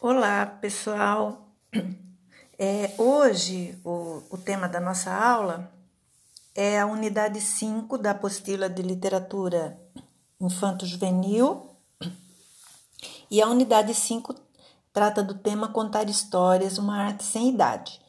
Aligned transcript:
Olá, 0.00 0.46
pessoal. 0.46 1.48
É, 2.56 2.92
hoje, 2.98 3.78
o, 3.84 4.22
o 4.30 4.36
tema 4.38 4.68
da 4.68 4.80
nossa 4.80 5.12
aula 5.12 5.72
é 6.54 6.80
a 6.80 6.86
unidade 6.86 7.40
5 7.40 7.98
da 7.98 8.10
apostila 8.10 8.68
de 8.68 8.80
literatura 8.82 9.76
infanto-juvenil. 10.40 11.76
E 13.28 13.42
a 13.42 13.48
unidade 13.48 13.92
5 13.92 14.34
trata 14.92 15.20
do 15.22 15.34
tema 15.34 15.68
Contar 15.68 16.08
Histórias, 16.08 16.78
uma 16.78 16.96
arte 16.96 17.24
sem 17.24 17.50
idade. 17.50 18.00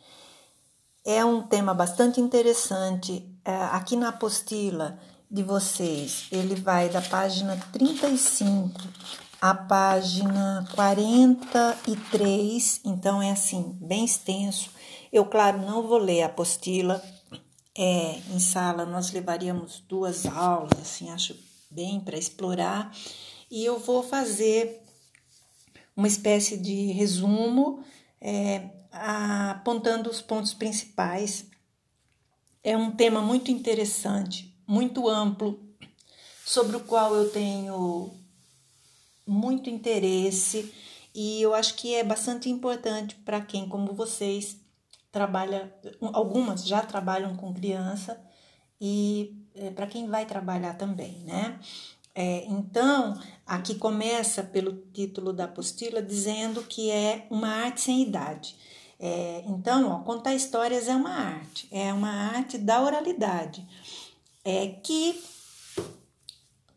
É 1.03 1.25
um 1.25 1.41
tema 1.41 1.73
bastante 1.73 2.21
interessante. 2.21 3.27
É, 3.43 3.55
aqui 3.65 3.95
na 3.95 4.09
apostila 4.09 4.99
de 5.29 5.41
vocês, 5.41 6.27
ele 6.31 6.53
vai 6.53 6.87
da 6.89 7.01
página 7.01 7.55
35 7.71 8.79
a 9.41 9.53
página 9.53 10.67
43, 10.75 12.81
então 12.83 13.21
é 13.21 13.31
assim, 13.31 13.77
bem 13.79 14.03
extenso. 14.03 14.69
Eu, 15.11 15.25
claro, 15.25 15.59
não 15.59 15.87
vou 15.87 15.97
ler 15.97 16.23
a 16.23 16.25
apostila. 16.25 17.01
É, 17.77 18.19
em 18.31 18.39
sala 18.39 18.85
nós 18.85 19.11
levaríamos 19.11 19.79
duas 19.87 20.25
aulas, 20.25 20.77
assim, 20.81 21.09
acho 21.11 21.35
bem 21.71 22.01
para 22.01 22.17
explorar. 22.17 22.93
E 23.49 23.63
eu 23.63 23.79
vou 23.79 24.03
fazer 24.03 24.81
uma 25.95 26.07
espécie 26.07 26.57
de 26.57 26.91
resumo, 26.91 27.81
é, 28.19 28.69
apontando 28.91 30.09
os 30.09 30.21
pontos 30.21 30.53
principais. 30.53 31.45
É 32.61 32.75
um 32.75 32.91
tema 32.91 33.21
muito 33.21 33.51
interessante, 33.51 34.53
muito 34.67 35.07
amplo, 35.07 35.57
sobre 36.45 36.75
o 36.75 36.81
qual 36.81 37.15
eu 37.15 37.29
tenho 37.29 38.18
muito 39.29 39.69
interesse 39.69 40.73
e 41.13 41.41
eu 41.41 41.53
acho 41.53 41.75
que 41.75 41.95
é 41.95 42.03
bastante 42.03 42.49
importante 42.49 43.15
para 43.15 43.41
quem, 43.41 43.67
como 43.67 43.93
vocês, 43.93 44.57
trabalha, 45.11 45.73
algumas 46.13 46.65
já 46.65 46.81
trabalham 46.81 47.35
com 47.35 47.53
criança 47.53 48.21
e 48.79 49.35
é, 49.55 49.69
para 49.71 49.87
quem 49.87 50.07
vai 50.07 50.25
trabalhar 50.25 50.75
também, 50.75 51.23
né? 51.25 51.59
É, 52.15 52.45
então, 52.45 53.19
aqui 53.45 53.75
começa 53.75 54.43
pelo 54.43 54.73
título 54.93 55.31
da 55.31 55.45
apostila 55.45 56.01
dizendo 56.01 56.63
que 56.63 56.89
é 56.89 57.27
uma 57.29 57.47
arte 57.47 57.81
sem 57.81 58.01
idade. 58.01 58.55
É, 58.99 59.43
então, 59.47 59.89
ó, 59.89 59.99
contar 59.99 60.33
histórias 60.33 60.87
é 60.87 60.95
uma 60.95 61.13
arte, 61.13 61.67
é 61.71 61.93
uma 61.93 62.11
arte 62.11 62.57
da 62.57 62.81
oralidade, 62.81 63.65
é 64.43 64.67
que 64.67 65.21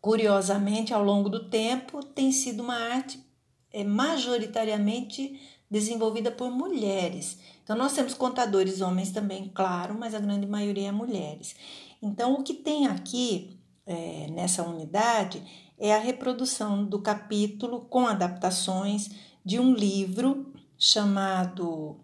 Curiosamente, 0.03 0.93
ao 0.93 1.01
longo 1.01 1.29
do 1.29 1.47
tempo, 1.47 2.03
tem 2.03 2.29
sido 2.29 2.61
uma 2.61 2.75
arte 2.75 3.25
é, 3.71 3.85
majoritariamente 3.85 5.39
desenvolvida 5.71 6.29
por 6.29 6.51
mulheres. 6.51 7.39
Então, 7.63 7.73
nós 7.73 7.93
temos 7.93 8.13
contadores 8.13 8.81
homens 8.81 9.11
também, 9.11 9.49
claro, 9.55 9.95
mas 9.97 10.13
a 10.13 10.19
grande 10.19 10.45
maioria 10.45 10.89
é 10.89 10.91
mulheres. 10.91 11.55
Então, 12.01 12.33
o 12.33 12.43
que 12.43 12.53
tem 12.53 12.85
aqui 12.85 13.57
é, 13.85 14.27
nessa 14.29 14.61
unidade 14.61 15.41
é 15.79 15.95
a 15.95 15.99
reprodução 15.99 16.83
do 16.83 16.99
capítulo 16.99 17.79
com 17.89 18.05
adaptações 18.05 19.09
de 19.45 19.57
um 19.57 19.73
livro 19.73 20.51
chamado 20.77 21.95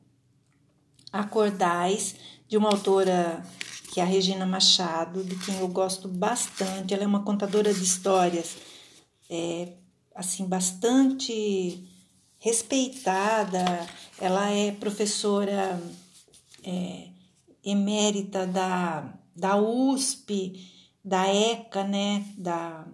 Acordais, 1.12 2.16
de 2.50 2.58
uma 2.58 2.70
autora 2.70 3.46
que 3.94 4.00
é 4.00 4.04
a 4.04 4.06
Regina 4.06 4.46
Machado, 4.46 5.24
de 5.24 5.36
quem 5.38 5.60
eu 5.60 5.68
gosto 5.68 6.08
bastante. 6.08 6.94
Ela 6.94 7.04
é 7.04 7.08
uma 7.08 7.24
contadora 7.24 7.74
de 7.74 7.84
histórias, 7.84 8.58
é, 9.30 9.74
assim, 10.16 10.46
bastante 10.46 11.88
respeitada. 12.40 13.88
Ela 14.20 14.50
é 14.50 14.72
professora 14.72 15.82
é, 16.64 17.08
emérita 17.64 18.48
da, 18.48 19.14
da 19.36 19.56
USP, 19.56 20.68
da 21.06 21.28
ECA, 21.28 21.84
né, 21.84 22.26
da 22.38 22.86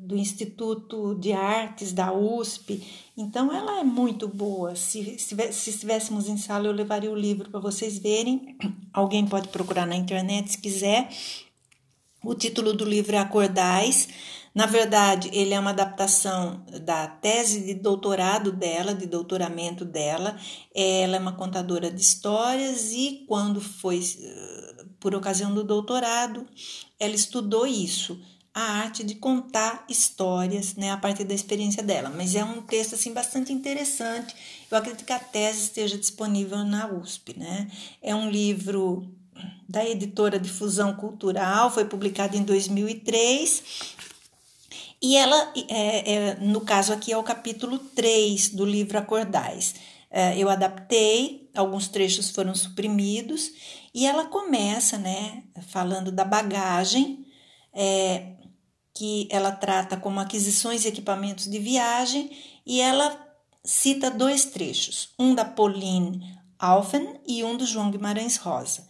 do 0.00 0.16
Instituto 0.16 1.14
de 1.14 1.32
Artes 1.32 1.92
da 1.92 2.12
USP. 2.12 2.82
Então, 3.16 3.52
ela 3.52 3.80
é 3.80 3.84
muito 3.84 4.28
boa. 4.28 4.76
Se, 4.76 5.18
se, 5.18 5.34
se 5.52 5.70
estivéssemos 5.70 6.28
em 6.28 6.36
sala, 6.36 6.66
eu 6.66 6.72
levaria 6.72 7.10
o 7.10 7.16
livro 7.16 7.50
para 7.50 7.60
vocês 7.60 7.98
verem. 7.98 8.56
Alguém 8.92 9.26
pode 9.26 9.48
procurar 9.48 9.86
na 9.86 9.96
internet 9.96 10.52
se 10.52 10.58
quiser. 10.58 11.08
O 12.22 12.34
título 12.34 12.72
do 12.72 12.84
livro 12.84 13.16
é 13.16 13.18
Acordais. 13.18 14.08
Na 14.54 14.66
verdade, 14.66 15.30
ele 15.32 15.52
é 15.52 15.58
uma 15.58 15.70
adaptação 15.70 16.64
da 16.82 17.08
tese 17.08 17.64
de 17.64 17.74
doutorado 17.74 18.52
dela, 18.52 18.94
de 18.94 19.06
doutoramento 19.06 19.84
dela. 19.84 20.38
Ela 20.74 21.16
é 21.16 21.18
uma 21.18 21.32
contadora 21.32 21.90
de 21.90 22.00
histórias 22.00 22.92
e, 22.92 23.24
quando 23.26 23.60
foi, 23.60 23.98
eh, 23.98 24.84
por 25.00 25.12
ocasião 25.14 25.52
do 25.52 25.64
doutorado, 25.64 26.46
ela 27.00 27.14
estudou 27.14 27.66
isso 27.66 28.20
a 28.54 28.60
arte 28.60 29.02
de 29.02 29.16
contar 29.16 29.84
histórias, 29.88 30.76
né, 30.76 30.92
a 30.92 30.96
partir 30.96 31.24
da 31.24 31.34
experiência 31.34 31.82
dela. 31.82 32.08
Mas 32.08 32.36
é 32.36 32.44
um 32.44 32.62
texto 32.62 32.94
assim 32.94 33.12
bastante 33.12 33.52
interessante. 33.52 34.32
Eu 34.70 34.78
acredito 34.78 35.04
que 35.04 35.12
a 35.12 35.18
tese 35.18 35.64
esteja 35.64 35.98
disponível 35.98 36.58
na 36.58 36.86
USP, 36.86 37.36
né? 37.36 37.68
É 38.00 38.14
um 38.14 38.30
livro 38.30 39.12
da 39.68 39.84
editora 39.84 40.38
Difusão 40.38 40.94
Cultural, 40.94 41.68
foi 41.68 41.84
publicado 41.84 42.36
em 42.36 42.44
2003. 42.44 43.62
E 45.02 45.16
ela, 45.16 45.52
é, 45.68 46.12
é, 46.12 46.34
no 46.36 46.60
caso 46.60 46.92
aqui, 46.92 47.12
é 47.12 47.18
o 47.18 47.24
capítulo 47.24 47.78
3 47.78 48.50
do 48.50 48.64
livro 48.64 48.96
Acordais. 48.96 49.74
É, 50.10 50.38
eu 50.38 50.48
adaptei, 50.48 51.50
alguns 51.56 51.88
trechos 51.88 52.30
foram 52.30 52.54
suprimidos, 52.54 53.50
e 53.92 54.06
ela 54.06 54.26
começa, 54.26 54.96
né, 54.96 55.42
falando 55.68 56.12
da 56.12 56.24
bagagem, 56.24 57.26
é, 57.72 58.34
que 58.94 59.26
ela 59.30 59.50
trata 59.50 59.96
como 59.96 60.20
aquisições 60.20 60.84
e 60.84 60.88
equipamentos 60.88 61.50
de 61.50 61.58
viagem, 61.58 62.30
e 62.64 62.80
ela 62.80 63.20
cita 63.64 64.10
dois 64.10 64.44
trechos, 64.44 65.10
um 65.18 65.34
da 65.34 65.44
Pauline 65.44 66.38
Alphen 66.58 67.20
e 67.26 67.42
um 67.42 67.56
do 67.56 67.66
João 67.66 67.90
Guimarães 67.90 68.36
Rosa. 68.36 68.86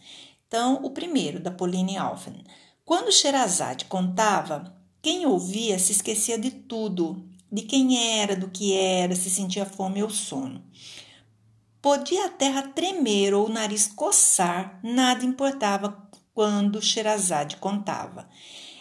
Então, 0.47 0.79
o 0.83 0.91
primeiro, 0.91 1.39
da 1.39 1.49
Pauline 1.49 1.97
Alphen. 1.97 2.43
Quando 2.85 3.11
Sherazade 3.11 3.85
contava, 3.85 4.75
quem 5.01 5.25
ouvia 5.25 5.79
se 5.79 5.91
esquecia 5.91 6.37
de 6.37 6.51
tudo, 6.51 7.27
de 7.51 7.63
quem 7.63 8.19
era, 8.19 8.35
do 8.35 8.49
que 8.49 8.73
era, 8.73 9.15
se 9.15 9.29
sentia 9.29 9.65
fome 9.65 10.03
ou 10.03 10.09
sono. 10.09 10.63
Podia 11.81 12.27
a 12.27 12.29
terra 12.29 12.61
tremer 12.61 13.33
ou 13.33 13.47
o 13.47 13.51
nariz 13.51 13.87
coçar, 13.87 14.79
nada 14.83 15.25
importava 15.25 16.09
quando 16.33 16.81
Sherazade 16.81 17.57
contava. 17.57 18.27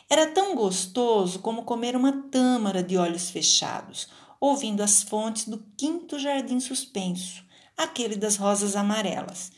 Era 0.08 0.26
tão 0.26 0.54
gostoso 0.54 1.38
como 1.38 1.64
comer 1.64 1.96
uma 1.96 2.12
tâmara 2.30 2.82
de 2.82 2.96
olhos 2.96 3.30
fechados, 3.30 4.08
ouvindo 4.40 4.82
as 4.82 5.02
fontes 5.02 5.48
do 5.48 5.64
quinto 5.76 6.18
jardim 6.18 6.60
suspenso, 6.60 7.42
aquele 7.76 8.16
das 8.16 8.36
rosas 8.36 8.76
amarelas. 8.76 9.50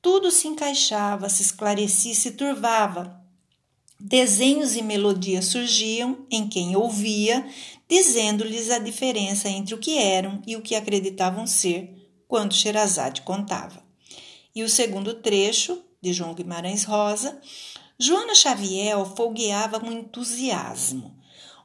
Tudo 0.00 0.30
se 0.30 0.48
encaixava, 0.48 1.28
se 1.28 1.42
esclarecia, 1.42 2.14
se 2.14 2.32
turvava. 2.32 3.20
Desenhos 4.00 4.74
e 4.74 4.82
melodias 4.82 5.44
surgiam 5.46 6.26
em 6.28 6.48
quem 6.48 6.74
ouvia, 6.74 7.46
dizendo-lhes 7.88 8.68
a 8.68 8.80
diferença 8.80 9.48
entre 9.48 9.74
o 9.74 9.78
que 9.78 9.96
eram 9.96 10.42
e 10.44 10.56
o 10.56 10.62
que 10.62 10.74
acreditavam 10.74 11.46
ser 11.46 12.10
quando 12.26 12.54
Sherazade 12.54 13.22
contava. 13.22 13.80
E 14.52 14.64
o 14.64 14.68
segundo 14.68 15.14
trecho, 15.14 15.80
de 16.02 16.12
João 16.12 16.34
Guimarães 16.34 16.82
Rosa, 16.82 17.40
Joana 18.04 18.34
Xavier 18.34 18.98
folgueava 19.14 19.78
com 19.78 19.92
entusiasmo. 19.92 21.14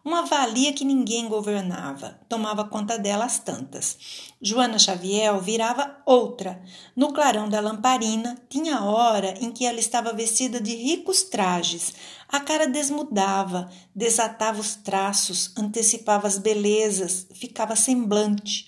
Uma 0.06 0.22
valia 0.28 0.72
que 0.72 0.86
ninguém 0.86 1.28
governava, 1.28 2.20
tomava 2.30 2.64
conta 2.64 2.96
dela 2.96 3.26
às 3.26 3.40
tantas. 3.40 3.98
Joana 4.40 4.78
Xavier 4.78 5.36
virava 5.42 5.98
outra. 6.06 6.62
No 6.96 7.12
clarão 7.12 7.50
da 7.50 7.60
lamparina, 7.60 8.38
tinha 8.48 8.84
hora 8.84 9.34
em 9.42 9.52
que 9.52 9.66
ela 9.66 9.80
estava 9.80 10.14
vestida 10.14 10.62
de 10.62 10.76
ricos 10.76 11.24
trajes. 11.24 11.96
A 12.30 12.40
cara 12.40 12.68
desmudava, 12.68 13.68
desatava 13.96 14.62
os 14.62 14.76
traços, 14.76 15.52
antecipava 15.58 16.28
as 16.28 16.38
belezas, 16.38 17.26
ficava 17.34 17.76
semblante. 17.76 18.68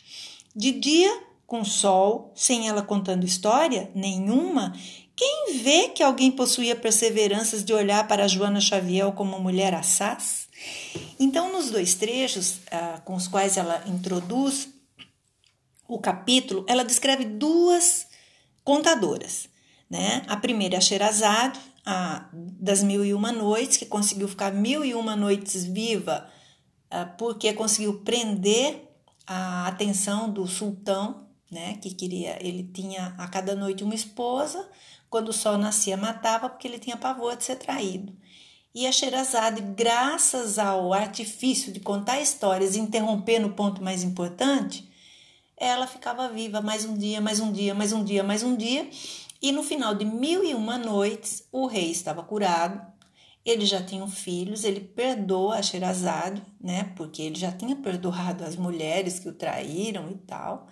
De 0.56 0.72
dia, 0.72 1.22
com 1.46 1.64
sol, 1.64 2.32
sem 2.34 2.68
ela 2.68 2.82
contando 2.82 3.26
história 3.26 3.92
nenhuma, 3.94 4.74
quem 5.20 5.62
vê 5.62 5.90
que 5.90 6.02
alguém 6.02 6.32
possuía 6.32 6.78
perseveranças 6.78 7.62
de 7.62 7.74
olhar 7.74 8.08
para 8.08 8.26
Joana 8.26 8.62
Xavier 8.62 9.12
como 9.12 9.38
mulher 9.38 9.74
assaz? 9.74 10.48
Então, 11.20 11.52
nos 11.52 11.70
dois 11.70 11.94
trechos 11.94 12.62
ah, 12.72 13.02
com 13.04 13.16
os 13.16 13.28
quais 13.28 13.58
ela 13.58 13.84
introduz 13.86 14.70
o 15.90 16.00
capítulo, 16.00 16.64
ela 16.70 16.86
descreve 16.86 17.26
duas 17.26 18.08
contadoras. 18.64 19.50
Né? 19.90 20.24
A 20.26 20.38
primeira 20.38 20.76
é 20.76 20.78
a 20.78 20.82
Sherazade, 20.82 21.60
a, 21.86 22.30
das 22.32 22.82
Mil 22.82 23.04
e 23.04 23.14
Uma 23.14 23.34
Noites, 23.34 23.76
que 23.76 23.86
conseguiu 23.86 24.30
ficar 24.30 24.54
mil 24.54 24.86
e 24.86 24.96
uma 24.96 25.18
noites 25.18 25.66
viva 25.66 26.30
ah, 26.90 27.06
porque 27.06 27.52
conseguiu 27.52 28.00
prender 28.06 28.88
a 29.28 29.68
atenção 29.68 30.32
do 30.32 30.48
sultão, 30.48 31.28
né, 31.52 31.78
que 31.82 31.94
queria, 31.94 32.38
ele 32.40 32.64
tinha 32.64 33.16
a 33.18 33.28
cada 33.28 33.56
noite 33.56 33.84
uma 33.84 33.96
esposa, 33.96 34.70
quando 35.10 35.30
o 35.30 35.34
sol 35.34 35.58
nascia 35.58 35.98
matava 35.98 36.50
porque 36.50 36.68
ele 36.68 36.80
tinha 36.80 36.98
pavor 36.98 37.36
de 37.36 37.44
ser 37.44 37.56
traído. 37.56 38.16
E 38.74 38.86
a 38.86 38.92
Sherazade, 38.92 39.62
graças 39.62 40.60
ao 40.60 40.94
artifício 40.94 41.72
de 41.72 41.80
contar 41.80 42.22
histórias 42.22 42.76
e 42.76 42.80
interromper 42.80 43.40
no 43.40 43.54
ponto 43.54 43.84
mais 43.84 44.04
importante, 44.04 44.88
ela 45.58 45.88
ficava 45.88 46.30
viva 46.30 46.62
mais 46.62 46.86
um 46.86 46.98
dia, 46.98 47.20
mais 47.20 47.40
um 47.40 47.52
dia, 47.52 47.74
mais 47.74 47.92
um 47.92 48.04
dia, 48.04 48.24
mais 48.24 48.44
um 48.44 48.56
dia. 48.56 48.88
E 49.42 49.52
no 49.52 49.64
final 49.64 49.96
de 49.96 50.06
mil 50.06 50.44
e 50.44 50.54
uma 50.54 50.78
noites, 50.78 51.48
o 51.52 51.66
rei 51.66 51.90
estava 51.90 52.22
curado, 52.24 52.80
ele 53.44 53.66
já 53.66 53.82
tinha 53.82 54.06
filhos, 54.08 54.64
ele 54.64 54.82
perdoa 54.82 55.56
a 55.56 55.64
Sherazade, 55.64 56.44
né? 56.62 56.94
Porque 56.96 57.22
ele 57.22 57.36
já 57.36 57.52
tinha 57.52 57.76
perdoado 57.76 58.44
as 58.44 58.56
mulheres 58.56 59.20
que 59.20 59.30
o 59.30 59.34
traíram 59.34 60.12
e 60.12 60.16
tal. 60.16 60.68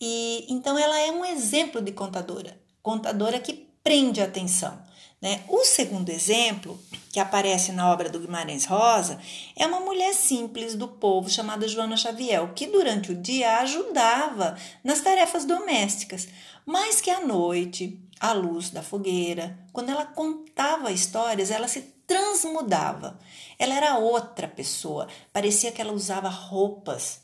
E 0.00 0.46
então 0.48 0.76
ela 0.78 0.98
é 0.98 1.12
um 1.12 1.24
exemplo 1.24 1.80
de 1.80 1.92
contadora, 1.92 2.60
contadora 2.82 3.38
que 3.38 3.67
prende 3.88 4.20
a 4.20 4.24
atenção. 4.24 4.78
Né? 5.18 5.40
O 5.48 5.64
segundo 5.64 6.10
exemplo, 6.10 6.78
que 7.10 7.18
aparece 7.18 7.72
na 7.72 7.90
obra 7.90 8.10
do 8.10 8.20
Guimarães 8.20 8.66
Rosa, 8.66 9.18
é 9.56 9.66
uma 9.66 9.80
mulher 9.80 10.12
simples 10.12 10.74
do 10.74 10.86
povo 10.86 11.30
chamada 11.30 11.66
Joana 11.66 11.96
Xavier, 11.96 12.52
que 12.52 12.66
durante 12.66 13.12
o 13.12 13.14
dia 13.14 13.60
ajudava 13.60 14.58
nas 14.84 15.00
tarefas 15.00 15.46
domésticas, 15.46 16.28
mas 16.66 17.00
que 17.00 17.10
à 17.10 17.24
noite, 17.24 17.98
à 18.20 18.34
luz 18.34 18.68
da 18.68 18.82
fogueira, 18.82 19.58
quando 19.72 19.88
ela 19.88 20.04
contava 20.04 20.92
histórias, 20.92 21.50
ela 21.50 21.66
se 21.66 21.80
transmudava. 22.06 23.18
Ela 23.58 23.74
era 23.74 23.96
outra 23.96 24.46
pessoa, 24.46 25.08
parecia 25.32 25.72
que 25.72 25.80
ela 25.80 25.94
usava 25.94 26.28
roupas 26.28 27.22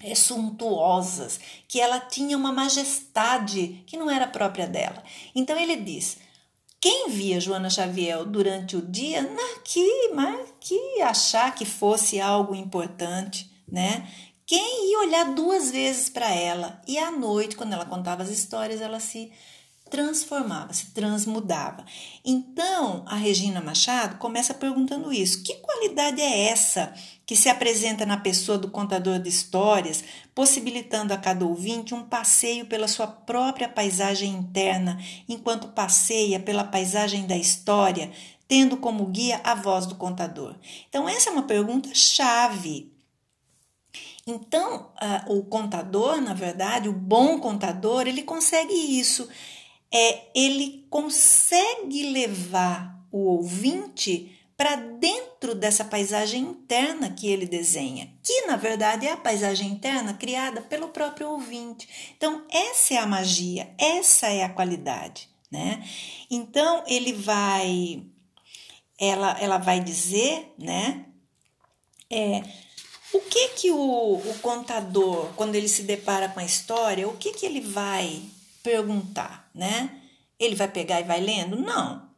é, 0.00 0.14
suntuosas, 0.14 1.40
que 1.66 1.80
ela 1.80 2.00
tinha 2.00 2.36
uma 2.36 2.52
majestade 2.52 3.82
que 3.86 3.96
não 3.96 4.10
era 4.10 4.26
própria 4.26 4.66
dela. 4.66 5.02
Então 5.34 5.58
ele 5.58 5.76
diz: 5.76 6.18
quem 6.80 7.08
via 7.08 7.40
Joana 7.40 7.70
Xavier 7.70 8.24
durante 8.24 8.76
o 8.76 8.82
dia, 8.82 9.22
na 9.22 9.60
que, 9.64 10.10
mas 10.14 10.52
que 10.60 11.02
achar 11.02 11.54
que 11.54 11.64
fosse 11.64 12.20
algo 12.20 12.54
importante, 12.54 13.50
né? 13.66 14.08
Quem 14.46 14.90
ia 14.90 15.00
olhar 15.00 15.34
duas 15.34 15.72
vezes 15.72 16.08
para 16.08 16.32
ela 16.32 16.80
e 16.86 16.96
à 16.98 17.10
noite, 17.10 17.56
quando 17.56 17.72
ela 17.72 17.84
contava 17.84 18.22
as 18.22 18.28
histórias, 18.28 18.80
ela 18.80 19.00
se 19.00 19.32
transformava, 19.96 20.74
se 20.74 20.90
transmudava. 20.90 21.82
Então, 22.22 23.02
a 23.06 23.16
Regina 23.16 23.62
Machado 23.62 24.18
começa 24.18 24.52
perguntando 24.52 25.10
isso: 25.10 25.42
que 25.42 25.54
qualidade 25.54 26.20
é 26.20 26.48
essa 26.48 26.92
que 27.24 27.34
se 27.34 27.48
apresenta 27.48 28.04
na 28.04 28.18
pessoa 28.18 28.58
do 28.58 28.70
contador 28.70 29.18
de 29.18 29.30
histórias, 29.30 30.04
possibilitando 30.34 31.14
a 31.14 31.16
cada 31.16 31.46
ouvinte 31.46 31.94
um 31.94 32.04
passeio 32.04 32.66
pela 32.66 32.86
sua 32.86 33.06
própria 33.06 33.68
paisagem 33.70 34.32
interna, 34.32 35.00
enquanto 35.26 35.68
passeia 35.68 36.38
pela 36.38 36.62
paisagem 36.62 37.26
da 37.26 37.36
história, 37.36 38.12
tendo 38.46 38.76
como 38.76 39.06
guia 39.06 39.40
a 39.42 39.54
voz 39.54 39.86
do 39.86 39.94
contador? 39.94 40.56
Então, 40.90 41.08
essa 41.08 41.30
é 41.30 41.32
uma 41.32 41.44
pergunta 41.44 41.88
chave. 41.94 42.92
Então, 44.26 44.90
uh, 45.00 45.38
o 45.38 45.44
contador, 45.44 46.20
na 46.20 46.34
verdade, 46.34 46.88
o 46.88 46.92
bom 46.92 47.38
contador, 47.38 48.06
ele 48.06 48.24
consegue 48.24 48.74
isso 48.74 49.26
é 49.92 50.22
ele 50.34 50.86
consegue 50.90 52.10
levar 52.10 52.96
o 53.10 53.18
ouvinte 53.36 54.32
para 54.56 54.74
dentro 54.76 55.54
dessa 55.54 55.84
paisagem 55.84 56.42
interna 56.42 57.10
que 57.10 57.28
ele 57.28 57.46
desenha, 57.46 58.10
que 58.22 58.46
na 58.46 58.56
verdade 58.56 59.06
é 59.06 59.12
a 59.12 59.16
paisagem 59.16 59.68
interna 59.68 60.14
criada 60.14 60.62
pelo 60.62 60.88
próprio 60.88 61.30
ouvinte. 61.30 61.86
Então, 62.16 62.44
essa 62.50 62.94
é 62.94 62.96
a 62.96 63.06
magia, 63.06 63.70
essa 63.76 64.28
é 64.28 64.42
a 64.42 64.48
qualidade, 64.48 65.28
né? 65.50 65.86
Então, 66.30 66.82
ele 66.86 67.12
vai 67.12 68.02
ela 68.98 69.38
ela 69.38 69.58
vai 69.58 69.78
dizer, 69.80 70.54
né? 70.58 71.04
É, 72.08 72.42
o 73.12 73.20
que 73.20 73.48
que 73.48 73.70
o, 73.70 74.14
o 74.14 74.38
contador, 74.40 75.32
quando 75.36 75.54
ele 75.54 75.68
se 75.68 75.82
depara 75.82 76.30
com 76.30 76.40
a 76.40 76.44
história, 76.44 77.06
o 77.06 77.16
que 77.16 77.32
que 77.32 77.44
ele 77.44 77.60
vai 77.60 78.22
perguntar, 78.66 79.48
né? 79.54 79.90
Ele 80.40 80.56
vai 80.56 80.66
pegar 80.66 81.00
e 81.00 81.04
vai 81.04 81.20
lendo? 81.20 81.56
Não. 81.56 82.10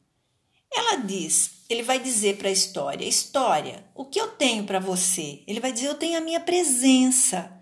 Ela 0.72 0.96
diz, 0.96 1.50
ele 1.68 1.82
vai 1.82 1.98
dizer 1.98 2.38
para 2.38 2.48
a 2.48 2.52
história: 2.52 3.04
História, 3.04 3.84
o 3.94 4.06
que 4.06 4.18
eu 4.18 4.28
tenho 4.28 4.64
para 4.64 4.78
você? 4.78 5.42
Ele 5.46 5.60
vai 5.60 5.72
dizer: 5.72 5.88
Eu 5.88 5.94
tenho 5.94 6.16
a 6.16 6.22
minha 6.22 6.40
presença. 6.40 7.52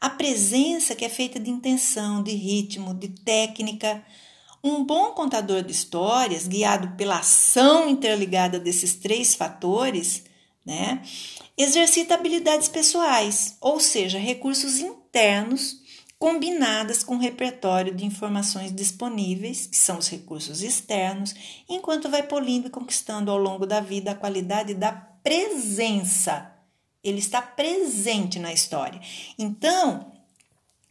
A 0.00 0.08
presença 0.08 0.94
que 0.94 1.04
é 1.04 1.08
feita 1.08 1.40
de 1.40 1.50
intenção, 1.50 2.22
de 2.22 2.30
ritmo, 2.30 2.94
de 2.94 3.08
técnica. 3.08 4.02
Um 4.62 4.84
bom 4.84 5.10
contador 5.12 5.62
de 5.62 5.72
histórias, 5.72 6.46
guiado 6.46 6.96
pela 6.96 7.18
ação 7.18 7.88
interligada 7.88 8.60
desses 8.60 8.94
três 8.94 9.34
fatores, 9.34 10.24
né, 10.64 11.02
exercita 11.56 12.14
habilidades 12.14 12.68
pessoais, 12.68 13.56
ou 13.60 13.80
seja, 13.80 14.18
recursos 14.18 14.78
internos 14.78 15.80
combinadas 16.20 17.02
com 17.02 17.16
o 17.16 17.18
repertório 17.18 17.94
de 17.94 18.04
informações 18.04 18.70
disponíveis, 18.74 19.66
que 19.66 19.76
são 19.76 19.96
os 19.96 20.06
recursos 20.06 20.60
externos, 20.60 21.34
enquanto 21.66 22.10
vai 22.10 22.22
polindo 22.22 22.66
e 22.66 22.70
conquistando 22.70 23.30
ao 23.30 23.38
longo 23.38 23.64
da 23.64 23.80
vida 23.80 24.10
a 24.10 24.14
qualidade 24.14 24.74
da 24.74 24.92
presença. 24.92 26.52
Ele 27.02 27.20
está 27.20 27.40
presente 27.40 28.38
na 28.38 28.52
história. 28.52 29.00
Então, 29.38 30.12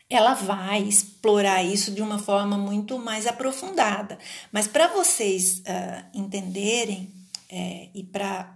ela 0.09 0.33
vai 0.33 0.81
explorar 0.81 1.63
isso 1.63 1.91
de 1.91 2.01
uma 2.01 2.17
forma 2.17 2.57
muito 2.57 2.97
mais 2.97 3.27
aprofundada. 3.27 4.17
Mas 4.51 4.67
para 4.67 4.87
vocês 4.87 5.59
uh, 5.59 6.05
entenderem 6.11 7.13
é, 7.47 7.89
e 7.93 8.03
para 8.03 8.51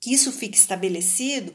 que 0.00 0.12
isso 0.12 0.32
fique 0.32 0.58
estabelecido, 0.58 1.54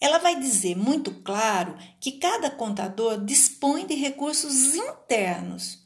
ela 0.00 0.18
vai 0.18 0.38
dizer 0.38 0.76
muito 0.76 1.10
claro 1.22 1.76
que 2.00 2.12
cada 2.12 2.50
contador 2.50 3.24
dispõe 3.24 3.86
de 3.86 3.94
recursos 3.94 4.74
internos, 4.74 5.78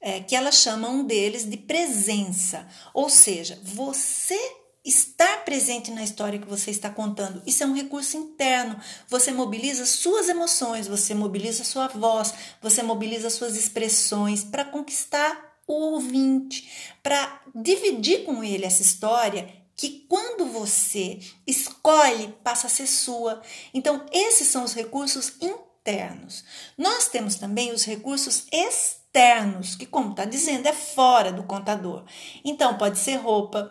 é, 0.00 0.20
que 0.20 0.36
ela 0.36 0.52
chama 0.52 0.88
um 0.88 1.04
deles 1.04 1.48
de 1.48 1.56
presença, 1.56 2.68
ou 2.94 3.08
seja, 3.08 3.58
você 3.62 4.38
estar 4.86 5.44
presente 5.44 5.90
na 5.90 6.04
história 6.04 6.38
que 6.38 6.48
você 6.48 6.70
está 6.70 6.88
contando. 6.88 7.42
Isso 7.44 7.64
é 7.64 7.66
um 7.66 7.74
recurso 7.74 8.16
interno. 8.16 8.78
Você 9.08 9.32
mobiliza 9.32 9.84
suas 9.84 10.28
emoções, 10.28 10.86
você 10.86 11.12
mobiliza 11.12 11.64
sua 11.64 11.88
voz, 11.88 12.32
você 12.62 12.84
mobiliza 12.84 13.28
suas 13.28 13.56
expressões 13.56 14.44
para 14.44 14.64
conquistar 14.64 15.56
o 15.66 15.72
ouvinte, 15.72 16.70
para 17.02 17.42
dividir 17.52 18.24
com 18.24 18.44
ele 18.44 18.64
essa 18.64 18.82
história 18.82 19.65
que 19.76 20.06
quando 20.08 20.46
você 20.46 21.20
escolhe 21.46 22.34
passa 22.42 22.66
a 22.66 22.70
ser 22.70 22.86
sua. 22.86 23.42
Então, 23.74 24.06
esses 24.10 24.48
são 24.48 24.64
os 24.64 24.72
recursos 24.72 25.34
internos. 25.40 26.44
Nós 26.78 27.08
temos 27.08 27.36
também 27.36 27.72
os 27.72 27.84
recursos 27.84 28.46
externos, 28.50 29.76
que, 29.76 29.84
como 29.84 30.10
está 30.10 30.24
dizendo, 30.24 30.66
é 30.66 30.72
fora 30.72 31.30
do 31.30 31.42
contador. 31.42 32.04
Então, 32.42 32.78
pode 32.78 32.98
ser 32.98 33.16
roupa, 33.16 33.70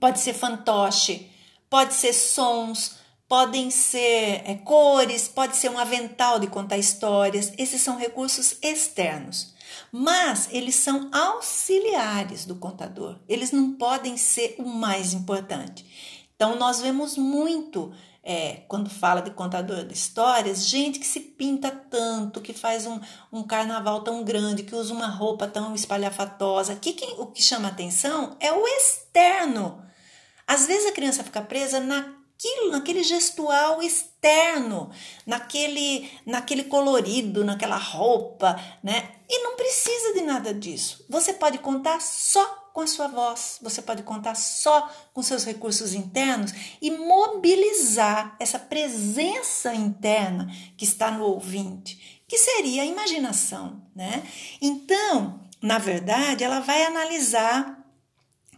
pode 0.00 0.20
ser 0.20 0.32
fantoche, 0.32 1.30
pode 1.68 1.92
ser 1.92 2.14
sons, 2.14 2.96
podem 3.28 3.70
ser 3.70 4.42
é, 4.46 4.54
cores, 4.64 5.28
pode 5.28 5.56
ser 5.56 5.70
um 5.70 5.78
avental 5.78 6.38
de 6.38 6.46
contar 6.46 6.78
histórias. 6.78 7.52
Esses 7.58 7.82
são 7.82 7.98
recursos 7.98 8.56
externos 8.62 9.53
mas 9.96 10.48
eles 10.50 10.74
são 10.74 11.08
auxiliares 11.12 12.44
do 12.44 12.56
contador, 12.56 13.20
eles 13.28 13.52
não 13.52 13.74
podem 13.74 14.16
ser 14.16 14.56
o 14.58 14.64
mais 14.64 15.12
importante. 15.12 16.26
Então, 16.34 16.56
nós 16.56 16.80
vemos 16.80 17.16
muito, 17.16 17.94
é, 18.20 18.64
quando 18.66 18.90
fala 18.90 19.22
de 19.22 19.30
contador 19.30 19.84
de 19.84 19.94
histórias, 19.94 20.66
gente 20.66 20.98
que 20.98 21.06
se 21.06 21.20
pinta 21.20 21.70
tanto, 21.70 22.40
que 22.40 22.52
faz 22.52 22.86
um, 22.86 22.98
um 23.32 23.44
carnaval 23.44 24.02
tão 24.02 24.24
grande, 24.24 24.64
que 24.64 24.74
usa 24.74 24.92
uma 24.92 25.06
roupa 25.06 25.46
tão 25.46 25.76
espalhafatosa, 25.76 26.74
que, 26.74 26.90
o 27.16 27.26
que 27.26 27.40
chama 27.40 27.68
atenção 27.68 28.36
é 28.40 28.50
o 28.50 28.66
externo. 28.66 29.80
Às 30.44 30.66
vezes 30.66 30.88
a 30.88 30.92
criança 30.92 31.22
fica 31.22 31.40
presa 31.40 31.78
na 31.78 32.24
naquilo, 32.44 32.70
naquele 32.70 33.02
gestual 33.02 33.82
externo, 33.82 34.90
naquele, 35.26 36.10
naquele 36.26 36.64
colorido, 36.64 37.44
naquela 37.44 37.76
roupa, 37.76 38.60
né? 38.82 39.13
E 39.28 39.42
não 39.42 39.56
precisa 39.56 40.14
de 40.14 40.20
nada 40.22 40.52
disso. 40.52 41.04
Você 41.08 41.32
pode 41.32 41.58
contar 41.58 42.00
só 42.00 42.44
com 42.72 42.80
a 42.80 42.86
sua 42.86 43.06
voz, 43.06 43.58
você 43.62 43.80
pode 43.80 44.02
contar 44.02 44.34
só 44.34 44.90
com 45.12 45.22
seus 45.22 45.44
recursos 45.44 45.94
internos 45.94 46.52
e 46.82 46.90
mobilizar 46.90 48.36
essa 48.40 48.58
presença 48.58 49.72
interna 49.72 50.50
que 50.76 50.84
está 50.84 51.10
no 51.10 51.24
ouvinte, 51.24 52.24
que 52.26 52.36
seria 52.36 52.82
a 52.82 52.86
imaginação, 52.86 53.80
né? 53.94 54.24
Então, 54.60 55.40
na 55.62 55.78
verdade, 55.78 56.42
ela 56.42 56.58
vai 56.58 56.84
analisar 56.84 57.83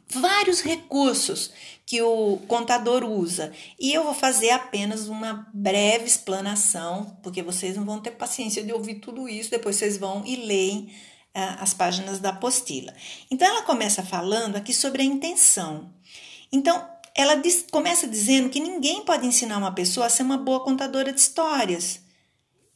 vários 0.08 0.60
recursos 0.60 1.50
que 1.84 2.02
o 2.02 2.38
contador 2.48 3.04
usa. 3.04 3.52
E 3.78 3.92
eu 3.92 4.02
vou 4.02 4.14
fazer 4.14 4.50
apenas 4.50 5.08
uma 5.08 5.48
breve 5.54 6.04
explanação, 6.04 7.16
porque 7.22 7.42
vocês 7.42 7.76
não 7.76 7.84
vão 7.84 8.00
ter 8.00 8.12
paciência 8.12 8.62
de 8.62 8.72
ouvir 8.72 8.96
tudo 8.96 9.28
isso, 9.28 9.50
depois 9.50 9.76
vocês 9.76 9.96
vão 9.96 10.24
e 10.26 10.36
leem 10.36 10.90
uh, 11.34 11.60
as 11.60 11.72
páginas 11.72 12.18
da 12.18 12.30
apostila. 12.30 12.92
Então, 13.30 13.46
ela 13.46 13.62
começa 13.62 14.02
falando 14.02 14.56
aqui 14.56 14.74
sobre 14.74 15.02
a 15.02 15.04
intenção. 15.04 15.92
Então, 16.50 16.88
ela 17.14 17.36
diz, 17.36 17.64
começa 17.70 18.06
dizendo 18.06 18.50
que 18.50 18.60
ninguém 18.60 19.04
pode 19.04 19.26
ensinar 19.26 19.56
uma 19.58 19.72
pessoa 19.72 20.06
a 20.06 20.10
ser 20.10 20.22
uma 20.22 20.36
boa 20.36 20.60
contadora 20.60 21.12
de 21.12 21.20
histórias. 21.20 22.00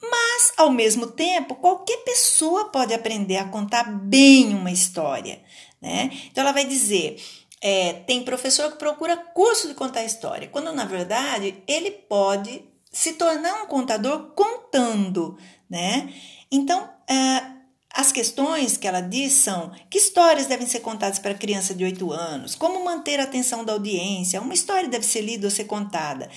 Mas, 0.01 0.53
ao 0.57 0.71
mesmo 0.71 1.09
tempo, 1.09 1.57
qualquer 1.57 1.99
pessoa 2.05 2.67
pode 2.71 2.95
aprender 2.95 3.37
a 3.37 3.49
contar 3.49 3.85
bem 3.85 4.55
uma 4.55 4.71
história. 4.71 5.43
Né? 5.81 6.11
Então, 6.31 6.43
ela 6.43 6.53
vai 6.53 6.65
dizer 6.65 7.17
é, 7.61 7.93
tem 7.93 8.25
professor 8.25 8.71
que 8.73 8.79
procura 8.79 9.17
curso 9.17 9.69
de 9.69 9.75
contar 9.75 10.03
história, 10.03 10.49
quando 10.49 10.73
na 10.73 10.85
verdade 10.85 11.63
ele 11.67 11.91
pode 11.91 12.65
se 12.91 13.13
tornar 13.13 13.63
um 13.63 13.67
contador 13.67 14.33
contando, 14.35 15.39
né? 15.69 16.13
Então, 16.51 16.89
é, 17.09 17.43
as 17.93 18.11
questões 18.11 18.77
que 18.77 18.89
ela 18.89 19.01
diz 19.03 19.35
são: 19.35 19.73
que 19.91 19.99
histórias 19.99 20.47
devem 20.47 20.67
ser 20.67 20.81
contadas 20.81 21.19
para 21.19 21.35
criança 21.35 21.75
de 21.75 21.85
8 21.85 22.11
anos? 22.11 22.55
Como 22.55 22.83
manter 22.83 23.21
a 23.21 23.25
atenção 23.25 23.65
da 23.65 23.75
audiência? 23.75 24.41
Uma 24.41 24.55
história 24.55 24.89
deve 24.89 25.05
ser 25.05 25.21
lida 25.21 25.47
ou 25.47 25.51
ser 25.51 25.65
contada? 25.65 26.31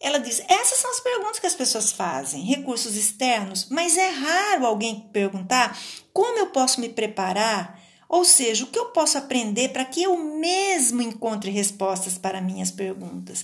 Ela 0.00 0.18
diz: 0.18 0.40
essas 0.48 0.78
são 0.78 0.90
as 0.92 1.00
perguntas 1.00 1.40
que 1.40 1.46
as 1.46 1.54
pessoas 1.54 1.90
fazem, 1.90 2.44
recursos 2.44 2.94
externos, 2.94 3.66
mas 3.68 3.96
é 3.96 4.08
raro 4.08 4.64
alguém 4.64 5.08
perguntar 5.12 5.76
como 6.12 6.38
eu 6.38 6.46
posso 6.46 6.80
me 6.80 6.88
preparar 6.88 7.81
ou 8.12 8.26
seja, 8.26 8.64
o 8.64 8.66
que 8.66 8.78
eu 8.78 8.90
posso 8.90 9.16
aprender 9.16 9.70
para 9.70 9.86
que 9.86 10.02
eu 10.02 10.18
mesmo 10.18 11.00
encontre 11.00 11.50
respostas 11.50 12.18
para 12.18 12.42
minhas 12.42 12.70
perguntas? 12.70 13.42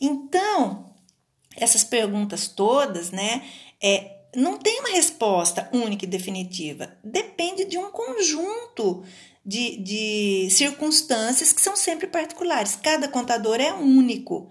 Então, 0.00 0.86
essas 1.56 1.84
perguntas 1.84 2.48
todas, 2.48 3.12
né, 3.12 3.44
é, 3.80 4.16
não 4.34 4.58
tem 4.58 4.80
uma 4.80 4.88
resposta 4.88 5.68
única 5.72 6.04
e 6.04 6.08
definitiva. 6.08 6.92
Depende 7.04 7.64
de 7.64 7.78
um 7.78 7.92
conjunto 7.92 9.04
de, 9.46 9.76
de 9.76 10.48
circunstâncias 10.50 11.52
que 11.52 11.60
são 11.60 11.76
sempre 11.76 12.08
particulares. 12.08 12.74
Cada 12.74 13.06
contador 13.06 13.60
é 13.60 13.72
único. 13.72 14.50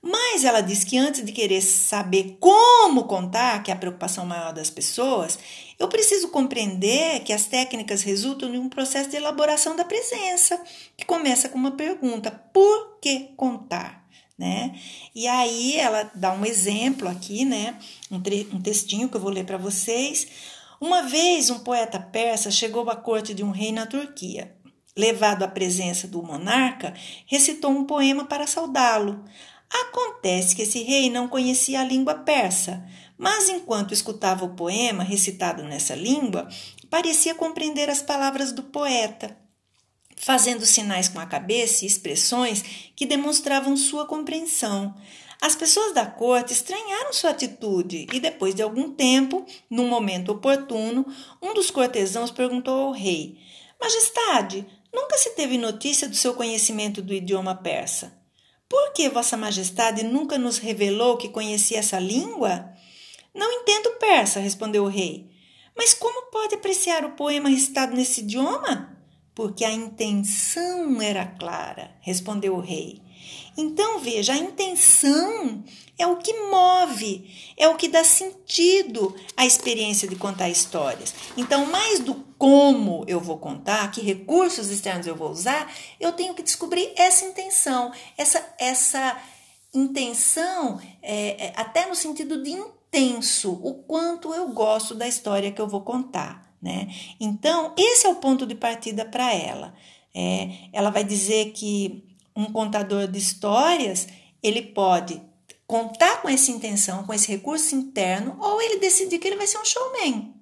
Mas 0.00 0.44
ela 0.44 0.60
diz 0.60 0.84
que 0.84 0.96
antes 0.96 1.24
de 1.24 1.32
querer 1.32 1.60
saber 1.60 2.36
como 2.38 3.04
contar, 3.04 3.62
que 3.62 3.70
é 3.70 3.74
a 3.74 3.78
preocupação 3.78 4.24
maior 4.24 4.52
das 4.52 4.70
pessoas, 4.70 5.38
eu 5.78 5.88
preciso 5.88 6.28
compreender 6.28 7.20
que 7.24 7.32
as 7.32 7.46
técnicas 7.46 8.02
resultam 8.02 8.50
de 8.50 8.58
um 8.58 8.68
processo 8.68 9.10
de 9.10 9.16
elaboração 9.16 9.74
da 9.74 9.84
presença, 9.84 10.60
que 10.96 11.04
começa 11.04 11.48
com 11.48 11.58
uma 11.58 11.72
pergunta: 11.72 12.30
por 12.52 12.98
que 13.00 13.30
contar? 13.36 14.06
Né? 14.38 14.78
E 15.12 15.26
aí 15.26 15.76
ela 15.76 16.08
dá 16.14 16.32
um 16.32 16.46
exemplo 16.46 17.08
aqui, 17.08 17.44
né? 17.44 17.76
Um, 18.08 18.18
um 18.54 18.62
textinho 18.62 19.08
que 19.08 19.16
eu 19.16 19.20
vou 19.20 19.32
ler 19.32 19.44
para 19.44 19.58
vocês. 19.58 20.28
Uma 20.80 21.02
vez 21.02 21.50
um 21.50 21.58
poeta 21.58 21.98
persa 21.98 22.52
chegou 22.52 22.88
à 22.88 22.94
corte 22.94 23.34
de 23.34 23.42
um 23.42 23.50
rei 23.50 23.72
na 23.72 23.84
Turquia. 23.84 24.54
Levado 24.96 25.42
à 25.42 25.48
presença 25.48 26.06
do 26.06 26.22
monarca, 26.22 26.94
recitou 27.26 27.72
um 27.72 27.84
poema 27.84 28.24
para 28.24 28.46
saudá-lo. 28.46 29.24
Acontece 29.70 30.56
que 30.56 30.62
esse 30.62 30.82
rei 30.82 31.10
não 31.10 31.28
conhecia 31.28 31.80
a 31.80 31.84
língua 31.84 32.14
persa, 32.14 32.84
mas 33.16 33.48
enquanto 33.48 33.92
escutava 33.92 34.44
o 34.44 34.54
poema 34.54 35.02
recitado 35.02 35.62
nessa 35.62 35.94
língua, 35.94 36.48
parecia 36.88 37.34
compreender 37.34 37.90
as 37.90 38.00
palavras 38.00 38.52
do 38.52 38.62
poeta, 38.62 39.36
fazendo 40.16 40.64
sinais 40.64 41.08
com 41.08 41.18
a 41.18 41.26
cabeça 41.26 41.84
e 41.84 41.88
expressões 41.88 42.62
que 42.96 43.06
demonstravam 43.06 43.76
sua 43.76 44.06
compreensão. 44.06 44.94
As 45.40 45.54
pessoas 45.54 45.94
da 45.94 46.04
corte 46.04 46.52
estranharam 46.52 47.12
sua 47.12 47.30
atitude 47.30 48.06
e, 48.12 48.18
depois 48.18 48.54
de 48.54 48.62
algum 48.62 48.92
tempo, 48.92 49.46
num 49.70 49.88
momento 49.88 50.32
oportuno, 50.32 51.06
um 51.40 51.54
dos 51.54 51.70
cortesãos 51.70 52.30
perguntou 52.30 52.86
ao 52.86 52.92
rei: 52.92 53.38
Majestade, 53.80 54.66
nunca 54.92 55.16
se 55.16 55.30
teve 55.30 55.56
notícia 55.56 56.08
do 56.08 56.16
seu 56.16 56.34
conhecimento 56.34 57.00
do 57.00 57.14
idioma 57.14 57.54
persa. 57.54 58.17
Por 58.68 58.92
que 58.92 59.08
Vossa 59.08 59.36
Majestade 59.36 60.02
nunca 60.04 60.36
nos 60.36 60.58
revelou 60.58 61.16
que 61.16 61.28
conhecia 61.28 61.78
essa 61.78 61.98
língua? 61.98 62.70
Não 63.34 63.50
entendo 63.50 63.92
persa, 63.98 64.40
respondeu 64.40 64.84
o 64.84 64.88
rei. 64.88 65.30
Mas 65.76 65.94
como 65.94 66.30
pode 66.30 66.54
apreciar 66.56 67.04
o 67.04 67.12
poema 67.12 67.48
recitado 67.48 67.94
nesse 67.94 68.20
idioma? 68.20 68.96
Porque 69.34 69.64
a 69.64 69.72
intenção 69.72 71.00
era 71.00 71.24
clara, 71.24 71.96
respondeu 72.00 72.56
o 72.56 72.60
rei. 72.60 73.00
Então 73.56 73.98
veja, 73.98 74.32
a 74.32 74.38
intenção 74.38 75.64
é 75.98 76.06
o 76.06 76.16
que 76.16 76.32
move, 76.32 77.28
é 77.56 77.68
o 77.68 77.74
que 77.74 77.88
dá 77.88 78.04
sentido 78.04 79.14
à 79.36 79.44
experiência 79.44 80.06
de 80.06 80.14
contar 80.14 80.48
histórias. 80.48 81.12
Então, 81.36 81.66
mais 81.66 81.98
do 81.98 82.14
como 82.38 83.04
eu 83.08 83.20
vou 83.20 83.36
contar, 83.36 83.90
que 83.90 84.00
recursos 84.00 84.70
externos 84.70 85.08
eu 85.08 85.16
vou 85.16 85.30
usar, 85.30 85.70
eu 85.98 86.12
tenho 86.12 86.34
que 86.34 86.42
descobrir 86.42 86.92
essa 86.96 87.24
intenção, 87.24 87.92
essa 88.16 88.54
essa 88.58 89.20
intenção 89.74 90.80
é, 91.02 91.46
é, 91.46 91.52
até 91.56 91.86
no 91.86 91.96
sentido 91.96 92.42
de 92.42 92.50
intenso, 92.50 93.52
o 93.52 93.74
quanto 93.74 94.32
eu 94.32 94.48
gosto 94.50 94.94
da 94.94 95.08
história 95.08 95.50
que 95.50 95.60
eu 95.60 95.68
vou 95.68 95.82
contar, 95.82 96.54
né? 96.62 96.88
Então, 97.18 97.74
esse 97.76 98.06
é 98.06 98.08
o 98.08 98.16
ponto 98.16 98.46
de 98.46 98.54
partida 98.54 99.04
para 99.04 99.34
ela. 99.34 99.74
É, 100.14 100.48
ela 100.72 100.90
vai 100.90 101.04
dizer 101.04 101.52
que 101.52 102.07
um 102.38 102.52
contador 102.52 103.08
de 103.08 103.18
histórias, 103.18 104.06
ele 104.40 104.62
pode 104.62 105.20
contar 105.66 106.22
com 106.22 106.28
essa 106.28 106.52
intenção, 106.52 107.02
com 107.04 107.12
esse 107.12 107.28
recurso 107.28 107.74
interno, 107.74 108.36
ou 108.40 108.62
ele 108.62 108.78
decidir 108.78 109.18
que 109.18 109.26
ele 109.26 109.36
vai 109.36 109.46
ser 109.46 109.58
um 109.58 109.64
showman. 109.64 110.34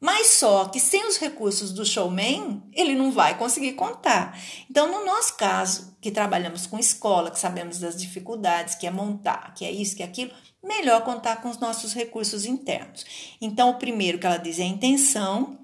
Mas 0.00 0.28
só 0.28 0.66
que 0.66 0.80
sem 0.80 1.06
os 1.06 1.18
recursos 1.18 1.72
do 1.72 1.84
showman, 1.84 2.62
ele 2.72 2.94
não 2.94 3.12
vai 3.12 3.36
conseguir 3.36 3.72
contar. 3.74 4.40
Então, 4.70 4.90
no 4.90 5.04
nosso 5.04 5.36
caso, 5.36 5.96
que 6.00 6.10
trabalhamos 6.10 6.66
com 6.66 6.78
escola, 6.78 7.30
que 7.30 7.38
sabemos 7.38 7.78
das 7.78 7.96
dificuldades, 7.96 8.74
que 8.74 8.86
é 8.86 8.90
montar, 8.90 9.52
que 9.54 9.64
é 9.64 9.70
isso, 9.70 9.96
que 9.96 10.02
é 10.02 10.06
aquilo, 10.06 10.32
melhor 10.64 11.02
contar 11.04 11.42
com 11.42 11.50
os 11.50 11.58
nossos 11.58 11.92
recursos 11.92 12.46
internos. 12.46 13.04
Então, 13.40 13.70
o 13.70 13.78
primeiro 13.78 14.18
que 14.18 14.26
ela 14.26 14.38
diz 14.38 14.58
é 14.58 14.62
a 14.62 14.66
intenção, 14.66 15.58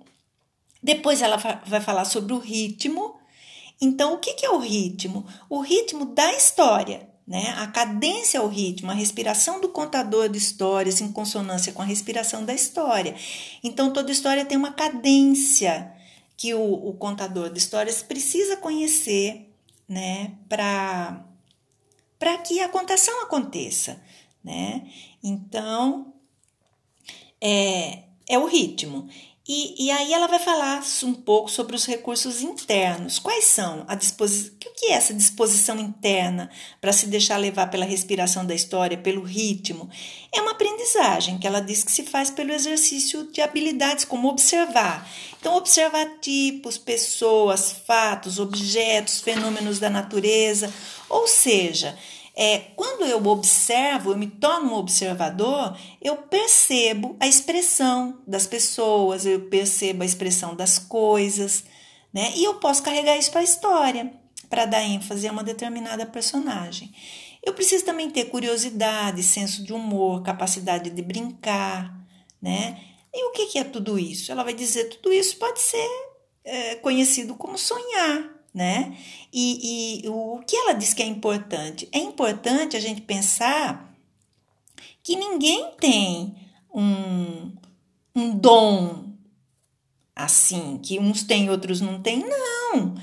depois 0.82 1.22
ela 1.22 1.36
vai 1.64 1.80
falar 1.80 2.04
sobre 2.04 2.34
o 2.34 2.38
ritmo, 2.38 3.16
então, 3.84 4.14
o 4.14 4.18
que 4.18 4.44
é 4.44 4.50
o 4.50 4.58
ritmo? 4.58 5.26
O 5.48 5.60
ritmo 5.60 6.06
da 6.06 6.32
história, 6.34 7.08
né? 7.26 7.54
A 7.58 7.66
cadência 7.66 8.38
é 8.38 8.40
o 8.40 8.48
ritmo, 8.48 8.90
a 8.90 8.94
respiração 8.94 9.60
do 9.60 9.68
contador 9.68 10.28
de 10.28 10.38
histórias 10.38 11.00
em 11.00 11.12
consonância 11.12 11.72
com 11.72 11.82
a 11.82 11.86
respiração 11.86 12.44
da 12.44 12.54
história. 12.54 13.14
Então, 13.62 13.92
toda 13.92 14.12
história 14.12 14.44
tem 14.44 14.56
uma 14.56 14.72
cadência 14.72 15.92
que 16.36 16.52
o, 16.54 16.88
o 16.88 16.94
contador 16.94 17.50
de 17.50 17.58
histórias 17.58 18.02
precisa 18.02 18.56
conhecer, 18.56 19.50
né? 19.88 20.32
Para 20.48 21.24
para 22.18 22.38
que 22.38 22.60
a 22.60 22.68
contação 22.70 23.22
aconteça, 23.22 24.02
né? 24.42 24.88
Então, 25.22 26.14
é, 27.38 28.04
é 28.26 28.38
o 28.38 28.46
ritmo. 28.46 29.08
E, 29.46 29.86
e 29.86 29.90
aí 29.90 30.14
ela 30.14 30.26
vai 30.26 30.38
falar 30.38 30.82
um 31.02 31.12
pouco 31.12 31.50
sobre 31.50 31.76
os 31.76 31.84
recursos 31.84 32.40
internos. 32.40 33.18
Quais 33.18 33.44
são 33.44 33.84
a 33.86 33.94
disposição? 33.94 34.54
O 34.54 34.76
que 34.76 34.86
é 34.86 34.92
essa 34.92 35.12
disposição 35.12 35.78
interna 35.78 36.50
para 36.80 36.94
se 36.94 37.06
deixar 37.06 37.36
levar 37.36 37.70
pela 37.70 37.84
respiração 37.84 38.46
da 38.46 38.54
história, 38.54 38.96
pelo 38.96 39.22
ritmo? 39.22 39.90
É 40.32 40.40
uma 40.40 40.52
aprendizagem 40.52 41.38
que 41.38 41.46
ela 41.46 41.60
diz 41.60 41.84
que 41.84 41.92
se 41.92 42.04
faz 42.04 42.30
pelo 42.30 42.52
exercício 42.52 43.30
de 43.30 43.42
habilidades 43.42 44.06
como 44.06 44.28
observar. 44.28 45.06
Então, 45.38 45.56
observar 45.56 46.06
tipos, 46.22 46.78
pessoas, 46.78 47.70
fatos, 47.86 48.38
objetos, 48.38 49.20
fenômenos 49.20 49.78
da 49.78 49.90
natureza, 49.90 50.72
ou 51.06 51.28
seja, 51.28 51.98
é, 52.36 52.58
quando 52.58 53.04
eu 53.04 53.24
observo, 53.26 54.10
eu 54.10 54.18
me 54.18 54.26
torno 54.26 54.72
um 54.72 54.74
observador, 54.74 55.78
eu 56.02 56.16
percebo 56.16 57.16
a 57.20 57.28
expressão 57.28 58.20
das 58.26 58.46
pessoas, 58.46 59.24
eu 59.24 59.42
percebo 59.42 60.02
a 60.02 60.06
expressão 60.06 60.54
das 60.56 60.78
coisas, 60.78 61.64
né? 62.12 62.32
E 62.34 62.44
eu 62.44 62.54
posso 62.54 62.82
carregar 62.82 63.16
isso 63.16 63.30
para 63.30 63.40
a 63.40 63.44
história, 63.44 64.12
para 64.50 64.64
dar 64.64 64.82
ênfase 64.82 65.28
a 65.28 65.32
uma 65.32 65.44
determinada 65.44 66.04
personagem. 66.06 66.92
Eu 67.40 67.54
preciso 67.54 67.84
também 67.84 68.10
ter 68.10 68.24
curiosidade, 68.24 69.22
senso 69.22 69.62
de 69.62 69.72
humor, 69.72 70.22
capacidade 70.22 70.90
de 70.90 71.02
brincar, 71.02 71.94
né? 72.42 72.80
E 73.12 73.28
o 73.28 73.30
que 73.30 73.58
é 73.58 73.64
tudo 73.64 73.96
isso? 73.96 74.32
Ela 74.32 74.42
vai 74.42 74.54
dizer 74.54 74.88
tudo 74.88 75.12
isso 75.12 75.36
pode 75.36 75.60
ser 75.60 75.88
é, 76.44 76.74
conhecido 76.76 77.36
como 77.36 77.56
sonhar, 77.56 78.33
né? 78.54 78.96
E, 79.32 80.04
e 80.04 80.08
o 80.08 80.40
que 80.46 80.56
ela 80.56 80.74
diz 80.74 80.94
que 80.94 81.02
é 81.02 81.06
importante? 81.06 81.88
É 81.90 81.98
importante 81.98 82.76
a 82.76 82.80
gente 82.80 83.00
pensar 83.00 83.92
que 85.02 85.16
ninguém 85.16 85.72
tem 85.80 86.36
um, 86.72 87.52
um 88.14 88.30
dom 88.38 89.04
assim, 90.14 90.78
que 90.82 90.98
uns 90.98 91.24
têm, 91.24 91.50
outros 91.50 91.80
não 91.80 92.00
têm, 92.00 92.20
não. 92.20 92.94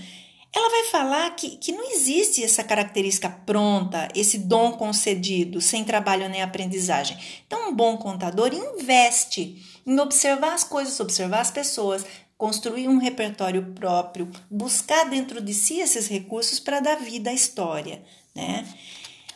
ela 0.55 0.69
vai 0.69 0.83
falar 0.85 1.35
que, 1.35 1.57
que 1.57 1.71
não 1.71 1.91
existe 1.91 2.43
essa 2.43 2.63
característica 2.63 3.29
pronta, 3.29 4.07
esse 4.15 4.37
dom 4.37 4.71
concedido, 4.73 5.59
sem 5.59 5.83
trabalho 5.83 6.29
nem 6.29 6.41
aprendizagem. 6.41 7.17
Então, 7.45 7.69
um 7.69 7.75
bom 7.75 7.97
contador 7.97 8.53
investe 8.53 9.61
em 9.85 9.99
observar 9.99 10.53
as 10.53 10.63
coisas, 10.63 10.99
observar 10.99 11.41
as 11.41 11.51
pessoas, 11.51 12.05
construir 12.41 12.87
um 12.87 12.97
repertório 12.97 13.63
próprio, 13.75 14.27
buscar 14.49 15.07
dentro 15.07 15.39
de 15.39 15.53
si 15.53 15.79
esses 15.79 16.07
recursos 16.07 16.59
para 16.59 16.79
dar 16.79 16.95
vida 16.95 17.29
à 17.29 17.33
história, 17.33 18.01
né? 18.33 18.67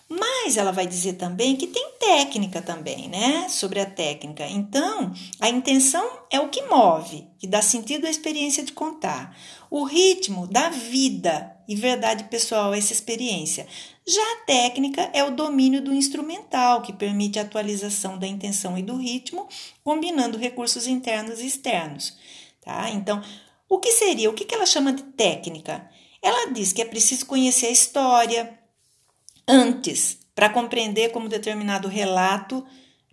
Mas 0.09 0.57
ela 0.57 0.71
vai 0.71 0.87
dizer 0.87 1.13
também 1.13 1.55
que 1.55 1.67
tem 1.67 1.91
técnica 1.99 2.63
também, 2.63 3.07
né? 3.07 3.47
Sobre 3.47 3.79
a 3.79 3.85
técnica. 3.85 4.47
Então, 4.47 5.13
a 5.39 5.47
intenção 5.47 6.03
é 6.31 6.39
o 6.39 6.49
que 6.49 6.63
move, 6.63 7.27
que 7.37 7.45
dá 7.45 7.61
sentido 7.61 8.07
à 8.07 8.09
experiência 8.09 8.63
de 8.63 8.71
contar. 8.71 9.37
O 9.69 9.83
ritmo 9.83 10.47
dá 10.47 10.69
vida 10.69 11.55
e 11.67 11.75
verdade 11.75 12.23
pessoal 12.23 12.71
a 12.71 12.77
essa 12.77 12.91
experiência. 12.91 13.67
Já 14.07 14.33
a 14.33 14.45
técnica 14.47 15.11
é 15.13 15.23
o 15.23 15.35
domínio 15.35 15.79
do 15.79 15.93
instrumental, 15.93 16.81
que 16.81 16.91
permite 16.91 17.37
a 17.37 17.43
atualização 17.43 18.17
da 18.17 18.25
intenção 18.25 18.75
e 18.75 18.81
do 18.81 18.97
ritmo, 18.97 19.47
combinando 19.83 20.39
recursos 20.39 20.87
internos 20.87 21.39
e 21.39 21.45
externos. 21.45 22.17
Tá? 22.65 22.89
Então, 22.89 23.21
o 23.69 23.77
que 23.77 23.91
seria? 23.91 24.29
O 24.29 24.33
que 24.33 24.53
ela 24.53 24.65
chama 24.65 24.91
de 24.91 25.03
técnica? 25.03 25.87
Ela 26.21 26.51
diz 26.51 26.73
que 26.73 26.81
é 26.81 26.85
preciso 26.85 27.27
conhecer 27.27 27.67
a 27.67 27.71
história, 27.71 28.59
antes 29.47 30.17
para 30.33 30.49
compreender 30.49 31.11
como 31.11 31.29
determinado 31.29 31.87
relato 31.87 32.65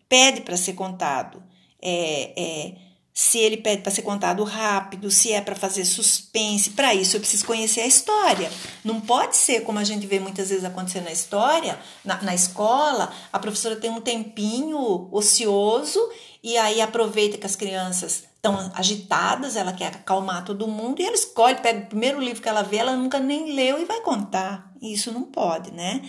pede 0.09 0.41
para 0.41 0.57
ser 0.57 0.73
contado. 0.73 1.43
É, 1.81 2.33
é, 2.37 2.75
se 3.23 3.39
ele 3.39 3.57
pede 3.57 3.83
para 3.83 3.93
ser 3.93 4.03
contado 4.03 4.43
rápido, 4.43 5.09
se 5.09 5.33
é 5.33 5.41
para 5.41 5.55
fazer 5.55 5.85
suspense, 5.85 6.71
para 6.71 6.93
isso 6.93 7.15
eu 7.17 7.21
preciso 7.21 7.47
conhecer 7.47 7.81
a 7.83 7.87
história. 7.87 8.51
Não 8.85 9.01
pode 9.01 9.37
ser 9.37 9.61
como 9.61 9.79
a 9.79 9.85
gente 9.85 10.09
vê 10.09 10.19
muitas 10.19 10.49
vezes 10.49 10.65
acontecer 10.65 11.03
na 11.03 11.13
história, 11.13 11.79
na, 12.05 12.21
na 12.21 12.35
escola, 12.35 13.13
a 13.33 13.39
professora 13.39 13.77
tem 13.77 13.91
um 13.91 14.01
tempinho 14.01 15.09
ocioso 15.13 16.01
e 16.43 16.59
aí 16.59 16.81
aproveita 16.81 17.39
que 17.39 17.47
as 17.47 17.55
crianças 17.55 18.25
estão 18.35 18.73
agitadas, 18.75 19.55
ela 19.55 19.73
quer 19.73 19.87
acalmar 19.87 20.45
todo 20.45 20.67
mundo 20.67 21.01
e 21.01 21.07
ela 21.07 21.15
escolhe, 21.15 21.61
pega 21.61 21.85
o 21.85 21.87
primeiro 21.87 22.21
livro 22.21 22.43
que 22.43 22.49
ela 22.49 22.63
vê, 22.63 22.79
ela 22.79 22.97
nunca 22.97 23.21
nem 23.21 23.55
leu 23.55 23.81
e 23.81 23.85
vai 23.85 24.01
contar. 24.01 24.73
Isso 24.83 25.13
não 25.13 25.23
pode, 25.23 25.71
né? 25.71 26.03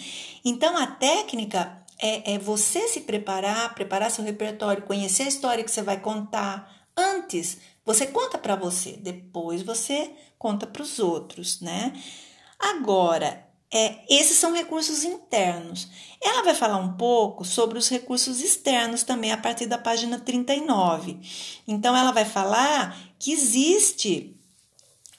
Então 0.43 0.75
a 0.75 0.87
técnica 0.87 1.77
é, 2.01 2.33
é 2.33 2.39
você 2.39 2.87
se 2.87 3.01
preparar, 3.01 3.75
preparar 3.75 4.09
seu 4.09 4.25
repertório, 4.25 4.81
conhecer 4.81 5.23
a 5.23 5.27
história 5.27 5.63
que 5.63 5.69
você 5.69 5.83
vai 5.83 5.99
contar. 5.99 6.72
Antes, 6.95 7.57
você 7.85 8.07
conta 8.07 8.37
para 8.37 8.55
você, 8.55 8.93
depois 8.93 9.61
você 9.61 10.11
conta 10.37 10.67
para 10.67 10.83
os 10.83 10.99
outros, 10.99 11.59
né? 11.61 11.93
Agora, 12.59 13.45
é, 13.73 14.05
esses 14.07 14.37
são 14.37 14.53
recursos 14.53 15.03
internos. 15.03 15.87
Ela 16.21 16.43
vai 16.43 16.53
falar 16.53 16.77
um 16.77 16.93
pouco 16.93 17.43
sobre 17.43 17.79
os 17.79 17.89
recursos 17.89 18.39
externos 18.39 19.01
também 19.01 19.31
a 19.31 19.37
partir 19.37 19.65
da 19.65 19.79
página 19.79 20.19
39. 20.19 21.19
Então, 21.67 21.97
ela 21.97 22.11
vai 22.11 22.23
falar 22.23 22.95
que 23.17 23.31
existe, 23.31 24.32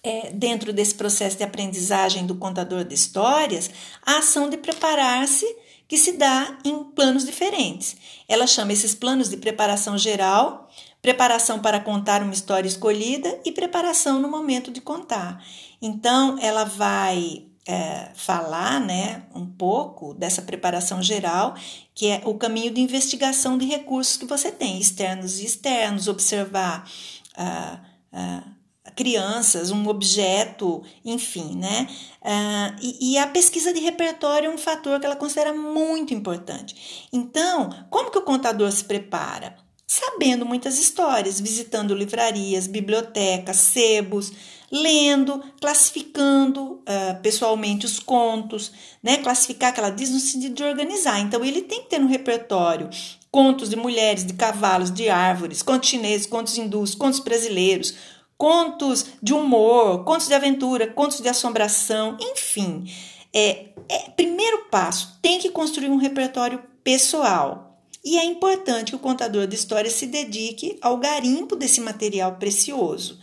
é, 0.05 0.31
dentro 0.33 0.73
desse 0.73 0.95
processo 0.95 1.39
de 1.39 1.43
aprendizagem 1.43 2.27
do 2.27 2.35
contador 2.35 2.85
de 2.85 2.95
histórias, 2.95 3.71
a 4.05 4.19
ação 4.19 4.51
de 4.51 4.59
preparar-se 4.59 5.47
que 5.89 5.97
se 5.97 6.13
dá 6.13 6.59
em 6.65 6.85
planos 6.85 7.25
diferentes. 7.25 7.97
Ela 8.29 8.47
chama 8.47 8.73
esses 8.73 8.95
planos 8.95 9.31
de 9.31 9.39
preparação 9.39 9.97
geral, 9.97 10.69
preparação 11.01 11.59
para 11.59 11.81
contar 11.81 12.23
uma 12.23 12.33
história 12.33 12.69
escolhida 12.69 13.41
e 13.45 13.53
preparação 13.53 14.21
no 14.21 14.29
momento 14.29 14.71
de 14.71 14.81
contar. 14.81 15.43
Então, 15.81 16.39
ela 16.41 16.65
vai 16.65 17.47
é, 17.67 18.11
falar 18.15 18.81
né, 18.81 19.23
um 19.35 19.47
pouco 19.47 20.15
dessa 20.15 20.43
preparação 20.43 21.03
geral, 21.03 21.55
que 21.95 22.09
é 22.09 22.23
o 22.25 22.35
caminho 22.35 22.73
de 22.73 22.81
investigação 22.81 23.57
de 23.57 23.65
recursos 23.67 24.17
que 24.17 24.27
você 24.27 24.53
tem, 24.53 24.79
externos 24.79 25.41
e 25.41 25.47
externos, 25.47 26.09
observar 26.09 26.89
ah, 27.37 27.81
ah, 28.13 28.43
crianças, 28.91 29.71
um 29.71 29.89
objeto, 29.89 30.83
enfim, 31.05 31.57
né? 31.57 31.89
Ah, 32.23 32.77
e, 32.81 33.13
e, 33.13 33.19
a 33.19 33.27
pesquisa 33.27 33.73
de 33.73 33.81
repertório 33.81 34.51
é 34.51 34.55
um 34.55 34.59
fator 34.59 35.01
que 35.01 35.07
ela 35.07 35.17
considera 35.17 35.53
muito 35.53 36.13
importante. 36.13 37.09
Então, 37.13 37.71
como 37.91 38.11
que 38.11 38.19
o 38.19 38.23
contador 38.23 38.71
se 38.71 38.85
prepara? 38.85 39.57
Sabendo 39.87 40.47
muitas 40.47 40.79
histórias, 40.79 41.41
visitando 41.41 41.95
livrarias, 41.95 42.67
bibliotecas, 42.67 43.57
sebos, 43.57 44.33
lendo, 44.71 45.43
classificando 45.61 46.75
uh, 46.75 47.21
pessoalmente 47.23 47.87
os 47.87 47.99
contos, 47.99 48.73
né? 49.03 49.19
Classificar 49.19 49.73
que 49.73 49.81
ela 49.81 49.91
diz 49.91 50.11
no 50.11 50.19
sentido 50.19 50.55
de 50.55 50.65
organizar. 50.65 51.21
Então 51.21 51.45
ele 51.45 51.63
tem 51.63 51.83
que 51.83 51.91
ter 51.91 51.99
no 51.99 52.09
repertório 52.09 52.89
contos 53.31 53.69
de 53.69 53.77
mulheres, 53.77 54.25
de 54.25 54.33
cavalos, 54.33 54.93
de 54.93 55.09
árvores, 55.09 55.63
contos 55.63 55.89
chineses, 55.89 56.27
contos 56.27 56.57
hindus, 56.57 56.95
contos 56.95 57.19
brasileiros, 57.19 57.95
contos 58.37 59.07
de 59.23 59.33
humor, 59.33 60.05
contos 60.05 60.29
de 60.29 60.35
aventura, 60.35 60.87
contos 60.87 61.21
de 61.21 61.29
assombração, 61.29 62.17
enfim. 62.21 62.85
É, 63.33 63.67
é 63.89 63.99
primeiro 64.11 64.67
passo, 64.71 65.19
tem 65.21 65.39
que 65.39 65.51
construir 65.51 65.89
um 65.89 65.97
repertório 65.97 66.63
pessoal. 66.83 67.81
E 68.05 68.19
é 68.19 68.25
importante 68.25 68.91
que 68.93 68.97
o 68.97 69.01
contador 69.01 69.47
de 69.47 69.55
histórias 69.55 69.95
se 69.95 70.07
dedique 70.07 70.79
ao 70.83 70.99
garimpo 70.99 71.57
desse 71.57 71.81
material 71.81 72.37
precioso. 72.37 73.19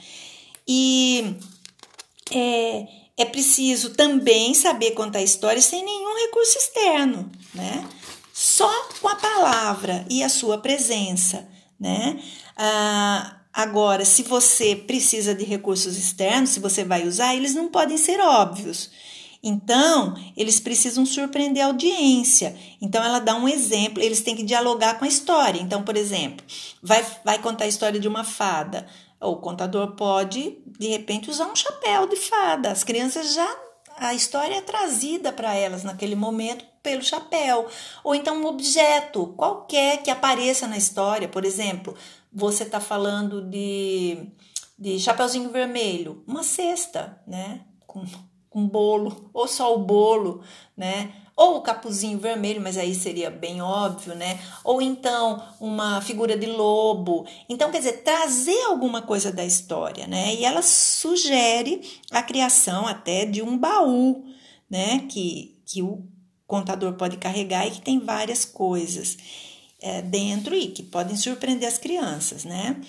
E 0.68 1.36
é, 2.32 2.88
é 3.18 3.26
preciso 3.26 3.92
também 3.92 4.54
saber 4.54 4.92
contar 4.92 5.22
histórias 5.22 5.66
sem 5.66 5.86
nenhum 5.86 6.16
recurso 6.26 6.58
externo, 6.58 7.32
né? 7.54 7.88
Só 8.34 8.72
com 9.00 9.08
a 9.08 9.16
palavra 9.16 10.06
e 10.10 10.24
a 10.24 10.30
sua 10.30 10.58
presença, 10.58 11.48
né? 11.80 12.20
Ah, 12.58 13.41
agora, 13.54 14.06
se 14.06 14.24
você 14.24 14.76
precisa 14.76 15.34
de 15.36 15.44
recursos 15.44 15.98
externos, 15.98 16.52
se 16.52 16.60
você 16.60 16.84
vai 16.84 17.08
usar, 17.08 17.36
eles 17.36 17.56
não 17.56 17.68
podem 17.68 17.98
ser 17.98 18.20
óbvios. 18.20 18.90
Então, 19.44 20.16
eles 20.38 20.60
precisam 20.60 21.06
surpreender 21.06 21.64
a 21.64 21.68
audiência. 21.68 22.56
Então, 22.80 23.04
ela 23.04 23.20
dá 23.20 23.36
um 23.36 23.48
exemplo, 23.48 24.02
eles 24.02 24.22
têm 24.22 24.36
que 24.36 24.44
dialogar 24.44 25.00
com 25.00 25.06
a 25.06 25.08
história. 25.08 25.60
Então, 25.60 25.84
por 25.84 25.98
exemplo, 25.98 26.46
vai, 26.82 27.04
vai 27.26 27.40
contar 27.40 27.66
a 27.66 27.68
história 27.68 28.00
de 28.00 28.08
uma 28.08 28.24
fada. 28.24 28.86
O 29.20 29.38
contador 29.38 29.96
pode, 29.96 30.58
de 30.80 30.88
repente, 30.88 31.30
usar 31.30 31.48
um 31.48 31.56
chapéu 31.56 32.08
de 32.08 32.16
fada. 32.16 32.72
As 32.72 32.84
crianças 32.84 33.34
já. 33.34 33.71
A 34.02 34.16
história 34.16 34.56
é 34.56 34.62
trazida 34.62 35.32
para 35.32 35.54
elas 35.54 35.84
naquele 35.84 36.16
momento 36.16 36.66
pelo 36.82 37.04
chapéu. 37.04 37.68
Ou 38.04 38.16
então 38.16 38.42
um 38.42 38.48
objeto 38.48 39.28
qualquer 39.38 40.02
que 40.02 40.10
apareça 40.10 40.68
na 40.68 40.76
história. 40.76 41.28
Por 41.28 41.46
exemplo, 41.46 41.96
você 42.34 42.64
está 42.64 42.80
falando 42.80 43.44
de, 43.44 44.26
de 44.76 45.00
Chapeuzinho 45.00 45.52
Vermelho, 45.52 46.24
uma 46.26 46.42
cesta, 46.42 47.22
né? 47.28 47.62
Com, 47.86 48.04
com 48.50 48.68
bolo, 48.68 49.30
ou 49.32 49.48
só 49.48 49.72
o 49.76 49.86
bolo, 49.86 50.42
né? 50.76 51.14
Ou 51.42 51.58
o 51.58 51.62
capuzinho 51.62 52.20
vermelho, 52.20 52.62
mas 52.62 52.78
aí 52.78 52.94
seria 52.94 53.32
bem 53.32 53.64
óbvio, 53.64 54.14
né? 54.14 54.40
Ou 54.64 54.80
então 54.80 55.44
uma 55.60 56.00
figura 56.00 56.38
de 56.38 56.46
lobo. 56.46 57.26
Então, 57.50 57.72
quer 57.72 57.80
dizer, 57.80 58.04
trazer 58.04 58.62
alguma 58.66 59.02
coisa 59.02 59.32
da 59.32 59.44
história, 59.44 60.06
né? 60.06 60.36
E 60.36 60.46
ela 60.46 60.62
sugere 60.62 61.82
a 62.12 62.22
criação 62.22 62.86
até 62.86 63.26
de 63.26 63.42
um 63.42 63.58
baú, 63.58 64.24
né? 64.70 65.08
Que, 65.10 65.60
que 65.66 65.82
o 65.82 66.06
contador 66.46 66.94
pode 66.94 67.18
carregar 67.18 67.66
e 67.66 67.72
que 67.72 67.82
tem 67.82 67.98
várias 67.98 68.46
coisas 68.46 69.18
é, 69.82 70.04
dentro 70.04 70.54
e 70.54 70.68
que 70.68 70.84
podem 70.84 71.18
surpreender 71.18 71.68
as 71.68 71.80
crianças, 71.80 72.46
né? 72.46 72.80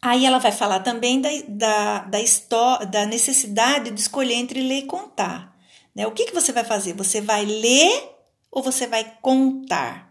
Aí 0.00 0.24
ela 0.24 0.38
vai 0.38 0.50
falar 0.50 0.80
também 0.80 1.20
da, 1.20 1.28
da, 1.46 1.98
da, 2.06 2.84
da 2.86 3.04
necessidade 3.04 3.90
de 3.90 4.00
escolher 4.00 4.36
entre 4.36 4.62
ler 4.62 4.78
e 4.78 4.86
contar. 4.86 5.49
Né? 5.94 6.06
O 6.06 6.12
que, 6.12 6.26
que 6.26 6.34
você 6.34 6.52
vai 6.52 6.64
fazer? 6.64 6.94
Você 6.94 7.20
vai 7.20 7.44
ler 7.44 8.10
ou 8.50 8.62
você 8.62 8.86
vai 8.86 9.16
contar? 9.20 10.10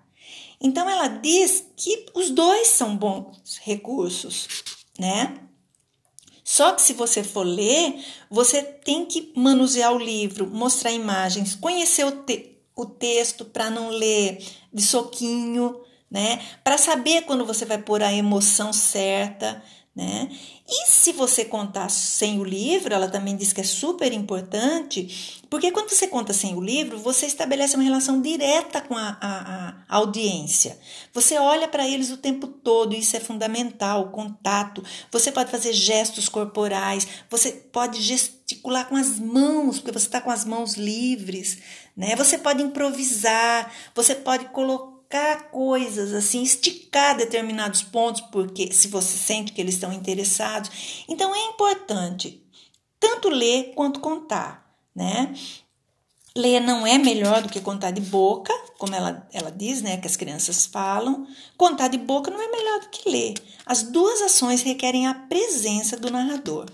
Então 0.62 0.90
ela 0.90 1.08
diz 1.08 1.66
que 1.78 2.06
os 2.14 2.30
dois 2.30 2.68
são 2.68 2.96
bons 2.96 3.58
recursos, 3.62 4.48
né? 4.98 5.38
Só 6.44 6.72
que 6.74 6.82
se 6.82 6.94
você 6.94 7.24
for 7.24 7.44
ler, 7.44 8.04
você 8.30 8.64
tem 8.64 9.06
que 9.06 9.32
manusear 9.36 9.94
o 9.94 10.00
livro, 10.00 10.48
mostrar 10.48 10.92
imagens, 10.92 11.56
conhecer 11.56 12.06
o, 12.06 12.24
te 12.24 12.58
o 12.76 12.86
texto 12.86 13.46
para 13.46 13.70
não 13.70 13.90
ler 13.90 14.44
de 14.74 14.82
soquinho, 14.82 15.80
né? 16.10 16.42
Para 16.64 16.78
saber 16.78 17.22
quando 17.24 17.46
você 17.46 17.66
vai 17.66 17.78
pôr 17.78 18.02
a 18.02 18.12
emoção 18.12 18.74
certa, 18.74 19.64
né? 20.00 20.30
E 20.66 20.88
se 20.90 21.12
você 21.12 21.44
contar 21.44 21.90
sem 21.90 22.40
o 22.40 22.44
livro, 22.44 22.94
ela 22.94 23.10
também 23.10 23.36
diz 23.36 23.52
que 23.52 23.60
é 23.60 23.66
super 23.66 24.14
importante, 24.14 25.42
porque 25.50 25.72
quando 25.72 25.90
você 25.90 26.08
conta 26.08 26.32
sem 26.32 26.56
o 26.56 26.62
livro, 26.62 26.98
você 26.98 27.26
estabelece 27.26 27.76
uma 27.76 27.84
relação 27.84 28.22
direta 28.22 28.80
com 28.80 28.96
a, 28.96 29.18
a, 29.20 29.76
a 29.90 29.96
audiência. 29.98 30.80
Você 31.14 31.38
olha 31.38 31.68
para 31.68 31.86
eles 31.86 32.12
o 32.12 32.18
tempo 32.18 32.48
todo, 32.48 32.96
isso 32.96 33.18
é 33.18 33.20
fundamental, 33.20 34.04
o 34.04 34.12
contato. 34.12 34.82
Você 35.12 35.34
pode 35.34 35.52
fazer 35.52 35.74
gestos 35.74 36.30
corporais, 36.30 37.06
você 37.30 37.52
pode 37.52 38.02
gesticular 38.02 38.88
com 38.88 38.96
as 38.96 39.20
mãos, 39.20 39.80
porque 39.80 40.00
você 40.00 40.06
está 40.06 40.22
com 40.22 40.32
as 40.32 40.46
mãos 40.46 40.76
livres, 40.76 41.58
né? 41.98 42.16
Você 42.16 42.38
pode 42.38 42.64
improvisar, 42.64 43.70
você 43.94 44.16
pode 44.16 44.46
colocar 44.46 44.99
colocar 45.10 45.50
coisas 45.50 46.14
assim, 46.14 46.44
esticar 46.44 47.18
determinados 47.18 47.82
pontos, 47.82 48.22
porque 48.32 48.72
se 48.72 48.88
você 48.88 49.18
sente 49.18 49.52
que 49.52 49.60
eles 49.60 49.74
estão 49.74 49.92
interessados. 49.92 50.70
Então 51.08 51.34
é 51.34 51.46
importante 51.46 52.44
tanto 53.00 53.30
ler 53.30 53.74
quanto 53.76 54.00
contar, 54.00 54.70
né? 54.96 55.34
Ler 56.36 56.60
não 56.60 56.86
é 56.86 56.98
melhor 56.98 57.42
do 57.42 57.50
que 57.50 57.60
contar 57.60 57.92
de 57.92 58.02
boca, 58.02 58.54
como 58.78 58.94
ela, 58.94 59.28
ela 59.34 59.52
diz, 59.52 59.82
né, 59.82 59.98
que 59.98 60.06
as 60.06 60.16
crianças 60.16 60.66
falam. 60.66 61.28
Contar 61.58 61.88
de 61.88 61.98
boca 61.98 62.30
não 62.30 62.40
é 62.40 62.48
melhor 62.48 62.82
do 62.82 62.90
que 62.90 63.10
ler. 63.10 63.34
As 63.66 63.84
duas 63.84 64.22
ações 64.22 64.62
requerem 64.62 65.08
a 65.08 65.14
presença 65.14 65.98
do 65.98 66.12
narrador. 66.12 66.68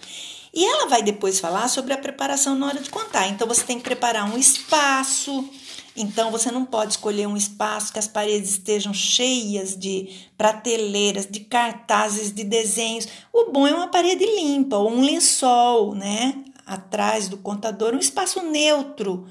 E 0.53 0.63
ela 0.65 0.87
vai 0.87 1.01
depois 1.01 1.39
falar 1.39 1.67
sobre 1.69 1.93
a 1.93 1.97
preparação 1.97 2.55
na 2.55 2.67
hora 2.67 2.79
de 2.79 2.89
contar. 2.89 3.27
Então 3.27 3.47
você 3.47 3.63
tem 3.63 3.77
que 3.77 3.83
preparar 3.83 4.29
um 4.31 4.37
espaço, 4.37 5.49
então 5.95 6.29
você 6.29 6.51
não 6.51 6.65
pode 6.65 6.91
escolher 6.91 7.25
um 7.25 7.37
espaço 7.37 7.93
que 7.93 7.99
as 7.99 8.07
paredes 8.07 8.51
estejam 8.51 8.93
cheias 8.93 9.77
de 9.77 10.09
prateleiras, 10.37 11.25
de 11.25 11.39
cartazes, 11.39 12.33
de 12.33 12.43
desenhos. 12.43 13.07
O 13.31 13.51
bom 13.51 13.65
é 13.65 13.73
uma 13.73 13.87
parede 13.87 14.25
limpa 14.25 14.75
ou 14.77 14.91
um 14.91 15.01
lençol, 15.01 15.95
né? 15.95 16.43
Atrás 16.65 17.29
do 17.29 17.37
contador, 17.37 17.93
um 17.93 17.99
espaço 17.99 18.41
neutro, 18.43 19.25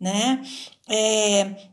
né? 0.00 0.42
É, 0.88 1.68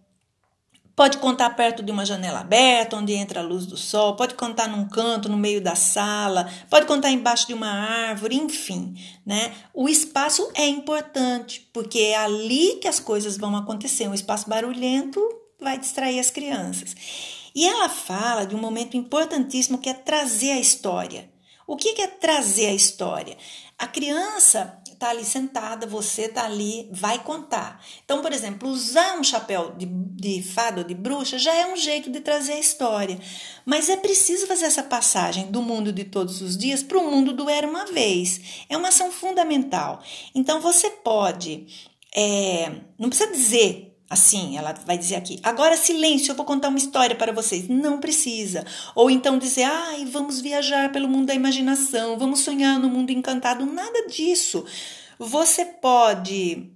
Pode 0.96 1.18
contar 1.18 1.50
perto 1.52 1.82
de 1.82 1.92
uma 1.92 2.06
janela 2.06 2.42
aberta, 2.42 2.96
onde 2.96 3.14
entra 3.14 3.40
a 3.40 3.44
luz 3.44 3.66
do 3.66 3.76
sol, 3.76 4.16
pode 4.16 4.36
contar 4.36 4.68
num 4.68 4.88
canto, 4.88 5.28
no 5.28 5.36
meio 5.36 5.60
da 5.60 5.76
sala, 5.76 6.48
pode 6.70 6.86
contar 6.86 7.10
embaixo 7.10 7.48
de 7.48 7.54
uma 7.54 7.68
árvore, 7.68 8.36
enfim, 8.36 8.96
né? 9.26 9.52
O 9.74 9.90
espaço 9.90 10.48
é 10.54 10.68
importante, 10.68 11.68
porque 11.74 11.98
é 11.98 12.16
ali 12.16 12.76
que 12.76 12.88
as 12.88 13.00
coisas 13.00 13.38
vão 13.38 13.56
acontecer. 13.56 14.08
Um 14.08 14.14
espaço 14.14 14.48
barulhento 14.48 15.20
vai 15.60 15.80
distrair 15.80 16.20
as 16.20 16.30
crianças. 16.30 16.96
E 17.56 17.66
ela 17.66 17.90
fala 17.90 18.46
de 18.46 18.56
um 18.56 18.60
momento 18.60 18.96
importantíssimo 18.96 19.80
que 19.80 19.90
é 19.90 19.94
trazer 19.94 20.52
a 20.52 20.60
história. 20.60 21.28
O 21.66 21.76
que 21.76 22.02
é 22.02 22.08
trazer 22.08 22.68
a 22.68 22.74
história? 22.74 23.36
A 23.80 23.88
criança 23.88 24.80
está 24.94 25.10
ali 25.10 25.24
sentada, 25.24 25.86
você 25.86 26.24
está 26.24 26.46
ali, 26.46 26.90
vai 26.92 27.24
contar. 27.24 27.84
Então, 28.04 28.22
por 28.22 28.32
exemplo, 28.32 28.70
usar 28.70 29.18
um 29.18 29.24
chapéu 29.24 29.74
de, 29.78 29.86
de 29.86 30.42
fada 30.42 30.82
ou 30.82 30.88
de 30.88 30.94
bruxa 30.94 31.38
já 31.38 31.54
é 31.54 31.72
um 31.72 31.76
jeito 31.76 32.10
de 32.10 32.22
trazer 32.22 32.54
a 32.54 32.60
história. 32.60 33.20
Mas 33.66 33.90
é 33.90 33.98
preciso 33.98 34.48
fazer 34.48 34.66
essa 34.66 34.84
passagem 34.84 35.52
do 35.52 35.62
mundo 35.62 35.92
de 35.92 36.04
todos 36.04 36.42
os 36.42 36.58
dias 36.58 36.82
para 36.82 36.98
o 36.98 37.10
mundo 37.10 37.34
do 37.34 37.50
era 37.50 37.68
uma 37.68 37.86
vez. 37.86 38.66
É 38.70 38.78
uma 38.78 38.90
ação 38.90 39.12
fundamental. 39.12 40.02
Então, 40.34 40.60
você 40.60 40.90
pode. 40.90 41.92
É, 42.16 42.72
não 42.98 43.10
precisa 43.10 43.32
dizer 43.32 43.93
Assim, 44.10 44.58
ela 44.58 44.74
vai 44.86 44.98
dizer 44.98 45.16
aqui: 45.16 45.39
agora 45.42 45.78
silêncio, 45.78 46.32
eu 46.32 46.36
vou 46.36 46.46
contar 46.46 46.70
uma 46.70 46.78
história 46.78 47.16
para 47.16 47.32
vocês. 47.32 47.68
Não 47.68 48.00
precisa. 48.00 48.66
Ou 48.96 49.10
então 49.10 49.39
dizer: 49.39 49.63
ai, 49.63 50.06
vamos 50.06 50.39
viajar 50.39 50.92
pelo 50.92 51.08
mundo 51.08 51.28
da 51.28 51.34
imaginação, 51.34 52.18
vamos 52.18 52.42
sonhar 52.42 52.80
no 52.80 52.89
mundo 52.89 53.12
encantado. 53.12 53.66
Nada 53.66 54.08
disso. 54.08 54.66
Você 55.18 55.66
pode. 55.66 56.70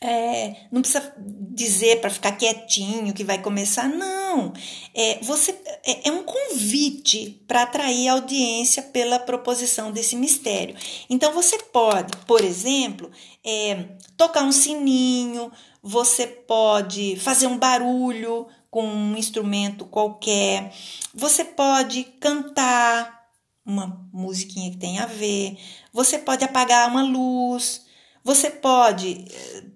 É, 0.00 0.66
não 0.72 0.80
precisa 0.80 1.14
dizer 1.16 2.00
para 2.00 2.10
ficar 2.10 2.32
quietinho 2.32 3.14
que 3.14 3.22
vai 3.22 3.40
começar, 3.40 3.88
não. 3.88 4.52
É, 4.92 5.20
você, 5.22 5.52
é, 5.84 6.08
é 6.08 6.12
um 6.12 6.24
convite 6.24 7.40
para 7.46 7.62
atrair 7.62 8.08
a 8.08 8.14
audiência 8.14 8.82
pela 8.82 9.20
proposição 9.20 9.92
desse 9.92 10.16
mistério. 10.16 10.74
Então 11.08 11.32
você 11.32 11.56
pode, 11.56 12.16
por 12.26 12.42
exemplo, 12.42 13.12
é, 13.44 13.96
tocar 14.16 14.44
um 14.44 14.52
sininho, 14.52 15.50
você 15.82 16.26
pode 16.26 17.16
fazer 17.16 17.46
um 17.46 17.58
barulho 17.58 18.46
com 18.70 18.86
um 18.86 19.16
instrumento 19.16 19.84
qualquer, 19.84 20.72
você 21.14 21.44
pode 21.44 22.04
cantar 22.20 23.22
uma 23.64 24.08
musiquinha 24.12 24.70
que 24.70 24.76
tem 24.76 24.98
a 24.98 25.06
ver, 25.06 25.58
você 25.92 26.18
pode 26.18 26.44
apagar 26.44 26.88
uma 26.88 27.02
luz, 27.02 27.82
você 28.24 28.50
pode, 28.50 29.24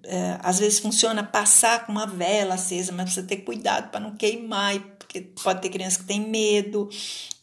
é, 0.03 0.37
às 0.41 0.59
vezes 0.59 0.79
funciona 0.79 1.21
passar 1.21 1.85
com 1.85 1.91
uma 1.91 2.07
vela 2.07 2.55
acesa, 2.55 2.93
mas 2.93 3.13
você 3.13 3.21
tem 3.21 3.41
cuidado 3.41 3.89
para 3.89 3.99
não 3.99 4.15
queimar, 4.15 4.79
porque 4.97 5.21
pode 5.21 5.61
ter 5.61 5.69
criança 5.69 5.99
que 5.99 6.05
tem 6.05 6.21
medo. 6.21 6.89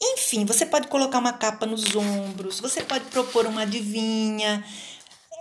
Enfim, 0.03 0.47
você 0.47 0.65
pode 0.65 0.89
colocar 0.89 1.19
uma 1.19 1.33
capa 1.33 1.67
nos 1.67 1.95
ombros, 1.95 2.59
você 2.59 2.83
pode 2.83 3.05
propor 3.07 3.47
uma 3.47 3.63
adivinha. 3.63 4.65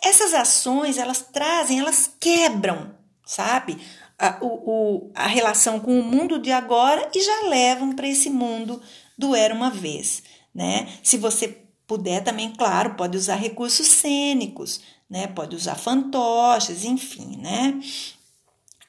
Essas 0.03 0.33
ações, 0.33 0.97
elas 0.97 1.21
trazem, 1.21 1.79
elas 1.79 2.11
quebram 2.19 2.93
sabe? 3.25 3.77
A, 4.17 4.37
o, 4.41 4.47
o, 4.47 5.11
a 5.15 5.27
relação 5.27 5.79
com 5.79 5.99
o 5.99 6.03
mundo 6.03 6.39
de 6.39 6.51
agora 6.51 7.09
e 7.13 7.21
já 7.21 7.49
levam 7.49 7.93
para 7.93 8.07
esse 8.07 8.29
mundo 8.29 8.81
do 9.17 9.35
era 9.35 9.53
uma 9.53 9.69
vez, 9.69 10.23
né? 10.53 10.87
Se 11.01 11.17
você 11.17 11.59
puder 11.87 12.23
também, 12.23 12.51
claro, 12.51 12.95
pode 12.95 13.17
usar 13.17 13.35
recursos 13.35 13.87
cênicos, 13.87 14.81
né? 15.09 15.27
Pode 15.27 15.55
usar 15.55 15.75
fantoches, 15.75 16.85
enfim, 16.85 17.37
né? 17.37 17.79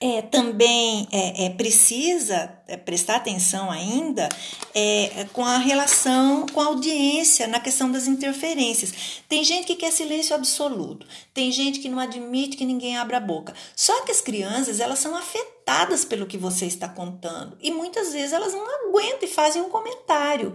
É, 0.04 0.20
também 0.20 1.08
é, 1.10 1.46
é 1.46 1.48
precisa 1.48 2.52
é, 2.68 2.76
prestar 2.76 3.16
atenção 3.16 3.70
ainda 3.70 4.28
é, 4.74 5.26
com 5.32 5.42
a 5.42 5.56
relação 5.56 6.44
com 6.52 6.60
a 6.60 6.66
audiência 6.66 7.46
na 7.46 7.58
questão 7.58 7.90
das 7.90 8.06
interferências. 8.06 9.22
Tem 9.26 9.42
gente 9.42 9.66
que 9.66 9.76
quer 9.76 9.90
silêncio 9.90 10.36
absoluto, 10.36 11.06
tem 11.32 11.50
gente 11.50 11.78
que 11.78 11.88
não 11.88 11.98
admite 11.98 12.54
que 12.54 12.66
ninguém 12.66 12.98
abra 12.98 13.16
a 13.16 13.20
boca. 13.20 13.54
Só 13.74 14.02
que 14.02 14.12
as 14.12 14.20
crianças 14.20 14.78
elas 14.78 14.98
são 14.98 15.16
afetadas 15.16 16.04
pelo 16.04 16.26
que 16.26 16.36
você 16.36 16.66
está 16.66 16.86
contando 16.86 17.56
e 17.62 17.70
muitas 17.70 18.12
vezes 18.12 18.34
elas 18.34 18.52
não 18.52 18.88
aguentam 18.88 19.20
e 19.22 19.32
fazem 19.32 19.62
um 19.62 19.70
comentário. 19.70 20.54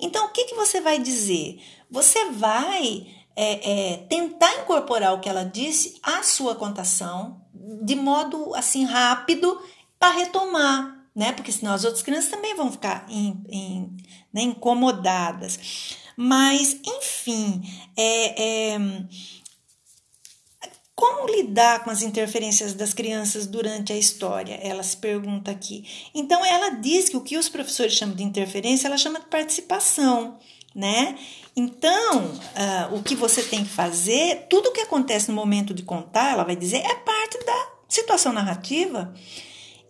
Então 0.00 0.26
o 0.26 0.30
que, 0.30 0.46
que 0.46 0.56
você 0.56 0.80
vai 0.80 0.98
dizer? 0.98 1.62
Você 1.88 2.30
vai 2.32 3.06
é, 3.36 3.92
é, 3.92 3.96
tentar 4.08 4.52
incorporar 4.56 5.14
o 5.14 5.20
que 5.20 5.28
ela 5.28 5.44
disse 5.44 6.00
à 6.02 6.24
sua 6.24 6.56
contação 6.56 7.40
de 7.82 7.94
modo 7.94 8.54
assim 8.54 8.84
rápido 8.84 9.60
para 9.98 10.12
retomar, 10.12 11.04
né? 11.14 11.32
Porque 11.32 11.52
senão 11.52 11.74
as 11.74 11.84
outras 11.84 12.02
crianças 12.02 12.30
também 12.30 12.54
vão 12.54 12.70
ficar 12.70 13.06
em, 13.08 13.42
em, 13.48 13.96
né, 14.32 14.42
incomodadas. 14.42 15.96
Mas, 16.16 16.80
enfim, 16.84 17.62
é, 17.96 18.72
é, 18.74 18.78
como 20.98 21.28
lidar 21.28 21.84
com 21.84 21.90
as 21.90 22.02
interferências 22.02 22.74
das 22.74 22.92
crianças 22.92 23.46
durante 23.46 23.92
a 23.92 23.96
história? 23.96 24.58
Ela 24.60 24.82
se 24.82 24.96
pergunta 24.96 25.48
aqui. 25.48 25.84
Então, 26.12 26.44
ela 26.44 26.70
diz 26.70 27.08
que 27.08 27.16
o 27.16 27.20
que 27.20 27.38
os 27.38 27.48
professores 27.48 27.92
chamam 27.92 28.16
de 28.16 28.24
interferência, 28.24 28.88
ela 28.88 28.98
chama 28.98 29.20
de 29.20 29.26
participação, 29.26 30.40
né? 30.74 31.16
Então, 31.58 32.18
uh, 32.20 32.94
o 32.94 33.02
que 33.02 33.16
você 33.16 33.42
tem 33.42 33.64
que 33.64 33.70
fazer, 33.70 34.46
tudo 34.48 34.68
o 34.68 34.72
que 34.72 34.82
acontece 34.82 35.28
no 35.28 35.34
momento 35.34 35.74
de 35.74 35.82
contar, 35.82 36.30
ela 36.30 36.44
vai 36.44 36.54
dizer, 36.54 36.76
é 36.76 36.94
parte 36.94 37.44
da 37.44 37.68
situação 37.88 38.32
narrativa. 38.32 39.12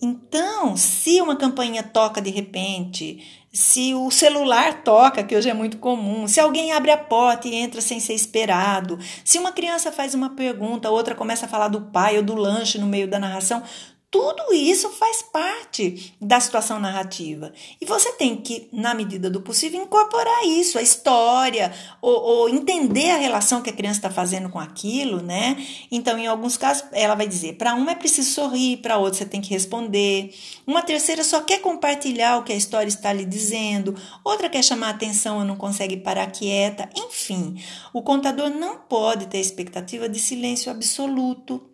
Então, 0.01 0.79
se 0.79 1.21
uma 1.21 1.37
campainha 1.37 1.83
toca 1.83 2.23
de 2.23 2.31
repente, 2.31 3.23
se 3.53 3.93
o 3.95 4.11
celular 4.11 4.83
toca, 4.83 5.23
que 5.23 5.37
hoje 5.37 5.51
é 5.51 5.53
muito 5.53 5.77
comum, 5.77 6.27
se 6.27 6.41
alguém 6.41 6.73
abre 6.73 6.91
a 6.91 6.97
porta 6.97 7.47
e 7.47 7.55
entra 7.55 7.83
sem 7.83 8.01
ser 8.01 8.15
esperado, 8.15 8.99
se 9.23 9.39
uma 9.39 9.53
criança 9.53 9.93
faz 9.93 10.15
uma 10.15 10.31
pergunta, 10.31 10.89
outra 10.89 11.15
começa 11.15 11.45
a 11.45 11.49
falar 11.51 11.69
do 11.69 11.83
pai 11.83 12.17
ou 12.17 12.23
do 12.23 12.35
lanche 12.35 12.79
no 12.79 12.87
meio 12.87 13.07
da 13.07 13.19
narração, 13.19 13.63
tudo 14.11 14.55
isso 14.55 14.89
faz 14.89 15.21
parte 15.21 16.15
da 16.19 16.41
situação 16.41 16.81
narrativa. 16.81 17.53
E 17.79 17.85
você 17.85 18.11
tem 18.13 18.37
que, 18.37 18.67
na 18.73 18.95
medida 18.95 19.29
do 19.29 19.43
possível, 19.43 19.83
incorporar 19.83 20.45
isso, 20.45 20.79
a 20.79 20.83
história, 20.83 21.71
ou, 22.01 22.19
ou 22.19 22.49
entender 22.49 23.11
a 23.11 23.19
relação 23.19 23.61
que 23.61 23.69
a 23.69 23.73
criança 23.73 23.99
está 23.99 24.11
fazendo 24.11 24.49
com 24.49 24.59
aquilo, 24.59 25.21
né? 25.21 25.63
Então, 25.91 26.19
em 26.19 26.27
alguns 26.27 26.57
casos, 26.57 26.85
ela 26.93 27.15
vai 27.15 27.29
dizer: 27.29 27.59
para 27.59 27.75
uma 27.75 27.91
é 27.91 27.95
preciso 27.95 28.31
sorrir, 28.31 28.79
para 28.79 28.97
outra 28.97 29.19
você 29.19 29.27
tem 29.27 29.43
que 29.43 29.51
responder. 29.51 30.35
Uma 30.67 30.81
terceira 30.81 31.23
só 31.23 31.43
quer 31.43 31.61
compartilhar 31.61 32.39
o 32.39 32.45
que 32.45 32.53
a 32.53 32.57
história 32.57 32.89
está 32.89 33.13
lhe 33.13 33.27
dizendo, 33.27 33.95
outra 34.25 34.49
quer 34.49 34.65
chamar 34.65 34.89
atenção 34.89 35.43
e 35.43 35.47
não 35.47 35.57
consegue 35.57 35.99
parar 35.99 36.27
quieta. 36.29 36.89
Enfim, 36.97 37.63
o 37.93 38.01
contador 38.01 38.49
não 38.49 38.79
pode 38.79 39.27
ter 39.27 39.39
expectativa 39.39 40.09
de 40.09 40.19
silêncio 40.19 40.73
absoluto 40.73 41.68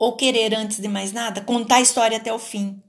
ou 0.00 0.16
querer, 0.16 0.54
antes 0.54 0.80
de 0.80 0.88
mais 0.88 1.12
nada, 1.12 1.42
contar 1.42 1.76
a 1.76 1.80
história 1.82 2.16
até 2.16 2.32
o 2.32 2.38
fim, 2.38 2.82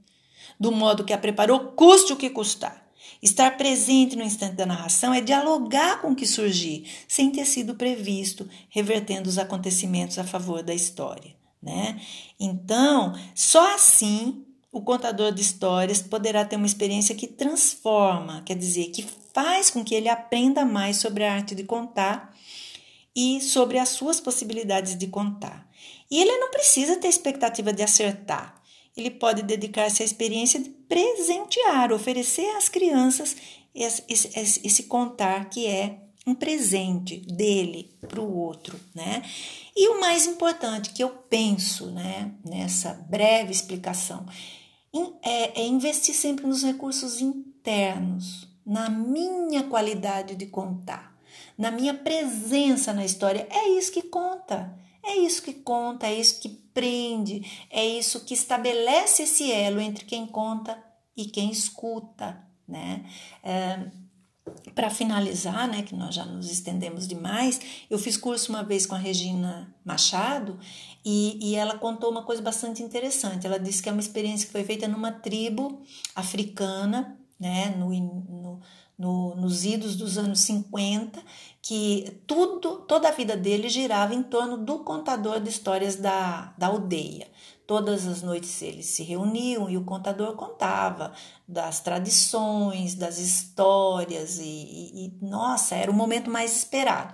do 0.57 0.71
modo 0.71 1.03
que 1.03 1.11
a 1.11 1.17
preparou, 1.17 1.73
custe 1.73 2.13
o 2.13 2.15
que 2.15 2.29
custar. 2.29 2.89
Estar 3.21 3.57
presente 3.57 4.15
no 4.15 4.23
instante 4.23 4.55
da 4.55 4.65
narração 4.65 5.13
é 5.13 5.19
dialogar 5.19 6.01
com 6.01 6.11
o 6.11 6.15
que 6.15 6.25
surgir, 6.25 6.89
sem 7.09 7.29
ter 7.29 7.45
sido 7.45 7.75
previsto, 7.75 8.49
revertendo 8.69 9.29
os 9.29 9.37
acontecimentos 9.37 10.17
a 10.17 10.23
favor 10.23 10.63
da 10.63 10.73
história. 10.73 11.35
Né? 11.61 11.99
Então, 12.39 13.13
só 13.35 13.75
assim 13.75 14.45
o 14.71 14.81
contador 14.81 15.33
de 15.33 15.41
histórias 15.41 16.01
poderá 16.01 16.45
ter 16.45 16.55
uma 16.55 16.65
experiência 16.65 17.13
que 17.13 17.27
transforma, 17.27 18.41
quer 18.45 18.55
dizer, 18.55 18.85
que 18.85 19.05
faz 19.33 19.69
com 19.69 19.83
que 19.83 19.93
ele 19.93 20.07
aprenda 20.07 20.63
mais 20.63 20.95
sobre 20.95 21.25
a 21.25 21.33
arte 21.33 21.53
de 21.53 21.65
contar 21.65 22.33
e 23.13 23.41
sobre 23.41 23.77
as 23.77 23.89
suas 23.89 24.21
possibilidades 24.21 24.97
de 24.97 25.07
contar. 25.07 25.69
E 26.11 26.21
ele 26.21 26.37
não 26.37 26.51
precisa 26.51 26.97
ter 26.97 27.07
expectativa 27.07 27.71
de 27.71 27.81
acertar. 27.81 28.61
Ele 28.95 29.09
pode 29.09 29.41
dedicar-se 29.41 30.03
à 30.03 30.05
experiência 30.05 30.59
de 30.59 30.69
presentear, 30.69 31.93
oferecer 31.93 32.45
às 32.57 32.67
crianças 32.67 33.37
esse, 33.73 34.03
esse, 34.09 34.61
esse 34.67 34.83
contar 34.83 35.49
que 35.49 35.65
é 35.65 36.01
um 36.27 36.35
presente 36.35 37.17
dele 37.17 37.95
para 37.99 38.21
o 38.21 38.37
outro, 38.37 38.79
né? 38.93 39.23
E 39.75 39.87
o 39.87 39.99
mais 39.99 40.27
importante 40.27 40.91
que 40.91 41.03
eu 41.03 41.09
penso, 41.09 41.89
né, 41.91 42.31
nessa 42.45 42.93
breve 43.09 43.51
explicação, 43.51 44.25
é, 45.23 45.61
é 45.61 45.65
investir 45.65 46.13
sempre 46.13 46.45
nos 46.45 46.63
recursos 46.63 47.21
internos, 47.21 48.47
na 48.65 48.89
minha 48.89 49.63
qualidade 49.63 50.35
de 50.35 50.45
contar, 50.45 51.15
na 51.57 51.71
minha 51.71 51.93
presença 51.93 52.93
na 52.93 53.05
história. 53.05 53.47
É 53.49 53.69
isso 53.69 53.91
que 53.91 54.03
conta. 54.03 54.77
É 55.03 55.15
isso 55.17 55.41
que 55.41 55.53
conta, 55.53 56.07
é 56.07 56.19
isso 56.19 56.39
que 56.39 56.49
prende, 56.49 57.65
é 57.69 57.85
isso 57.85 58.23
que 58.23 58.33
estabelece 58.33 59.23
esse 59.23 59.51
elo 59.51 59.79
entre 59.79 60.05
quem 60.05 60.25
conta 60.25 60.81
e 61.15 61.25
quem 61.25 61.51
escuta, 61.51 62.41
né? 62.67 63.05
É, 63.43 63.91
para 64.73 64.89
finalizar, 64.89 65.67
né, 65.67 65.83
que 65.83 65.95
nós 65.95 66.15
já 66.15 66.25
nos 66.25 66.49
estendemos 66.49 67.07
demais, 67.07 67.59
eu 67.89 67.99
fiz 67.99 68.17
curso 68.17 68.51
uma 68.51 68.63
vez 68.63 68.85
com 68.85 68.95
a 68.95 68.97
Regina 68.97 69.73
Machado 69.85 70.59
e, 71.05 71.37
e 71.41 71.55
ela 71.55 71.77
contou 71.77 72.09
uma 72.09 72.23
coisa 72.23 72.41
bastante 72.41 72.81
interessante. 72.81 73.45
Ela 73.45 73.59
disse 73.59 73.81
que 73.81 73.89
é 73.89 73.91
uma 73.91 74.01
experiência 74.01 74.45
que 74.47 74.51
foi 74.51 74.63
feita 74.63 74.87
numa 74.87 75.11
tribo 75.11 75.81
africana, 76.15 77.17
né, 77.39 77.75
no, 77.77 77.89
no, 77.89 78.59
no, 78.97 79.35
nos 79.35 79.65
idos 79.65 79.95
dos 79.95 80.17
anos 80.17 80.39
50, 80.41 81.21
que 81.61 82.21
tudo, 82.25 82.77
toda 82.87 83.09
a 83.09 83.11
vida 83.11 83.37
dele 83.37 83.69
girava 83.69 84.15
em 84.15 84.23
torno 84.23 84.57
do 84.57 84.79
contador 84.79 85.39
de 85.39 85.49
histórias 85.49 85.95
da, 85.95 86.53
da 86.57 86.67
aldeia. 86.67 87.27
Todas 87.67 88.07
as 88.07 88.21
noites 88.21 88.61
eles 88.61 88.87
se 88.87 89.03
reuniam 89.03 89.69
e 89.69 89.77
o 89.77 89.83
contador 89.83 90.35
contava 90.35 91.13
das 91.47 91.79
tradições, 91.79 92.95
das 92.95 93.17
histórias, 93.19 94.39
e, 94.39 94.43
e, 94.43 95.05
e 95.05 95.25
nossa, 95.25 95.75
era 95.75 95.91
o 95.91 95.93
momento 95.93 96.29
mais 96.29 96.57
esperado. 96.57 97.13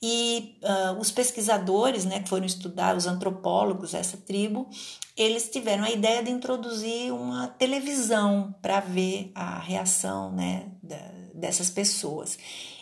E 0.00 0.58
uh, 0.62 1.00
os 1.00 1.10
pesquisadores, 1.10 2.04
né, 2.04 2.20
que 2.20 2.28
foram 2.28 2.44
estudar, 2.44 2.94
os 2.94 3.06
antropólogos, 3.06 3.94
essa 3.94 4.18
tribo, 4.18 4.68
eles 5.16 5.48
tiveram 5.48 5.84
a 5.84 5.90
ideia 5.90 6.22
de 6.22 6.30
introduzir 6.30 7.12
uma 7.12 7.48
televisão 7.48 8.54
para 8.60 8.78
ver 8.78 9.32
a 9.34 9.58
reação 9.58 10.30
né, 10.30 10.70
da, 10.82 11.00
dessas 11.34 11.70
pessoas 11.70 12.38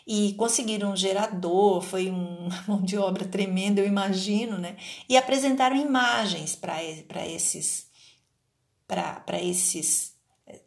e 0.07 0.35
conseguiram 0.35 0.93
um 0.93 0.97
gerador, 0.97 1.81
foi 1.81 2.11
uma 2.11 2.65
mão 2.69 2.83
de 2.83 2.97
obra 2.99 3.25
tremenda, 3.25 3.81
eu 3.81 3.87
imagino, 3.87 4.59
né? 4.59 4.77
E 5.09 5.17
apresentaram 5.17 5.77
imagens 5.77 6.55
para 6.55 6.83
esses 7.27 7.87
para 8.87 9.43
esses 9.43 10.15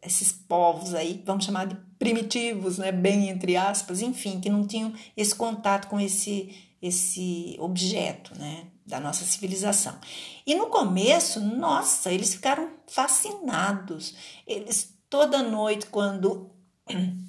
esses 0.01 0.31
povos 0.31 0.95
aí, 0.95 1.21
vamos 1.23 1.45
chamar 1.45 1.67
de 1.67 1.75
primitivos, 1.99 2.79
né, 2.79 2.91
bem 2.91 3.29
entre 3.29 3.55
aspas, 3.55 4.01
enfim, 4.01 4.39
que 4.39 4.49
não 4.49 4.65
tinham 4.65 4.91
esse 5.15 5.35
contato 5.35 5.87
com 5.87 5.99
esse 5.99 6.55
esse 6.81 7.55
objeto, 7.59 8.37
né, 8.37 8.67
da 8.85 8.99
nossa 8.99 9.25
civilização. 9.25 9.97
E 10.45 10.55
no 10.55 10.67
começo, 10.67 11.39
nossa, 11.39 12.11
eles 12.11 12.33
ficaram 12.35 12.69
fascinados. 12.87 14.13
Eles 14.45 14.95
toda 15.09 15.41
noite 15.41 15.87
quando 15.87 16.51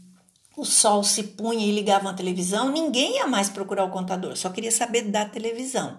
o 0.58 0.64
sol 0.64 1.04
se 1.04 1.22
punha 1.22 1.64
e 1.66 1.72
ligavam 1.72 2.10
a 2.10 2.14
televisão, 2.14 2.70
ninguém 2.70 3.16
ia 3.16 3.26
mais 3.26 3.48
procurar 3.48 3.84
o 3.84 3.90
contador, 3.90 4.36
só 4.36 4.50
queria 4.50 4.72
saber 4.72 5.02
da 5.02 5.24
televisão. 5.24 5.98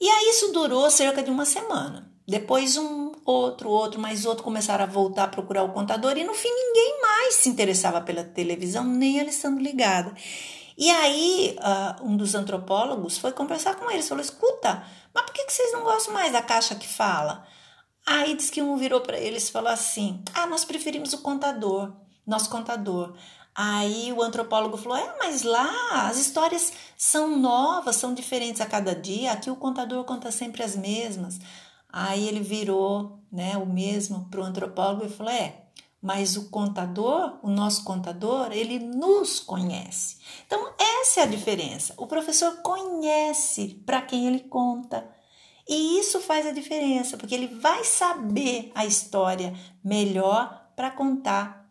E 0.00 0.08
aí 0.08 0.30
isso 0.30 0.52
durou 0.52 0.90
cerca 0.90 1.22
de 1.22 1.30
uma 1.30 1.44
semana. 1.44 2.10
Depois 2.26 2.76
um, 2.76 3.12
outro, 3.24 3.68
outro, 3.68 4.00
mais 4.00 4.24
outro 4.24 4.44
começaram 4.44 4.84
a 4.84 4.86
voltar 4.86 5.24
a 5.24 5.28
procurar 5.28 5.64
o 5.64 5.72
contador 5.72 6.16
e 6.16 6.24
no 6.24 6.32
fim 6.32 6.48
ninguém 6.48 7.02
mais 7.02 7.34
se 7.34 7.48
interessava 7.48 8.00
pela 8.00 8.24
televisão, 8.24 8.84
nem 8.84 9.18
ela 9.18 9.28
estando 9.28 9.60
ligada. 9.60 10.14
E 10.78 10.88
aí 10.90 11.58
uh, 11.58 12.06
um 12.06 12.16
dos 12.16 12.34
antropólogos 12.34 13.18
foi 13.18 13.32
conversar 13.32 13.74
com 13.74 13.90
eles, 13.90 14.08
falou, 14.08 14.24
escuta, 14.24 14.82
mas 15.12 15.24
por 15.24 15.34
que, 15.34 15.44
que 15.44 15.52
vocês 15.52 15.72
não 15.72 15.82
gostam 15.82 16.14
mais 16.14 16.32
da 16.32 16.40
caixa 16.40 16.74
que 16.74 16.88
fala? 16.88 17.44
Aí 18.06 18.34
diz 18.34 18.48
que 18.48 18.62
um 18.62 18.76
virou 18.76 19.02
para 19.02 19.18
eles 19.18 19.48
e 19.48 19.52
falou 19.52 19.70
assim, 19.70 20.22
ah, 20.32 20.46
nós 20.46 20.64
preferimos 20.64 21.12
o 21.12 21.18
contador, 21.18 21.92
nosso 22.26 22.48
contador. 22.48 23.14
Aí 23.62 24.10
o 24.10 24.22
antropólogo 24.22 24.78
falou: 24.78 24.96
é, 24.96 25.16
mas 25.18 25.42
lá 25.42 26.08
as 26.08 26.16
histórias 26.16 26.72
são 26.96 27.36
novas, 27.38 27.96
são 27.96 28.14
diferentes 28.14 28.58
a 28.58 28.64
cada 28.64 28.94
dia. 28.94 29.32
Aqui 29.32 29.50
o 29.50 29.56
contador 29.56 30.02
conta 30.04 30.32
sempre 30.32 30.62
as 30.62 30.74
mesmas. 30.74 31.38
Aí 31.86 32.26
ele 32.26 32.40
virou 32.40 33.18
né, 33.30 33.58
o 33.58 33.66
mesmo 33.66 34.30
para 34.30 34.40
o 34.40 34.44
antropólogo 34.44 35.04
e 35.04 35.10
falou: 35.10 35.30
é, 35.30 35.66
mas 36.00 36.38
o 36.38 36.48
contador, 36.48 37.38
o 37.42 37.50
nosso 37.50 37.84
contador, 37.84 38.50
ele 38.50 38.78
nos 38.78 39.40
conhece. 39.40 40.16
Então, 40.46 40.72
essa 40.78 41.20
é 41.20 41.24
a 41.24 41.26
diferença. 41.26 41.92
O 41.98 42.06
professor 42.06 42.62
conhece 42.62 43.82
para 43.84 44.00
quem 44.00 44.26
ele 44.26 44.40
conta. 44.40 45.06
E 45.68 45.98
isso 45.98 46.18
faz 46.20 46.46
a 46.46 46.52
diferença, 46.52 47.18
porque 47.18 47.34
ele 47.34 47.48
vai 47.48 47.84
saber 47.84 48.72
a 48.74 48.86
história 48.86 49.54
melhor 49.84 50.70
para 50.74 50.90
contar 50.90 51.70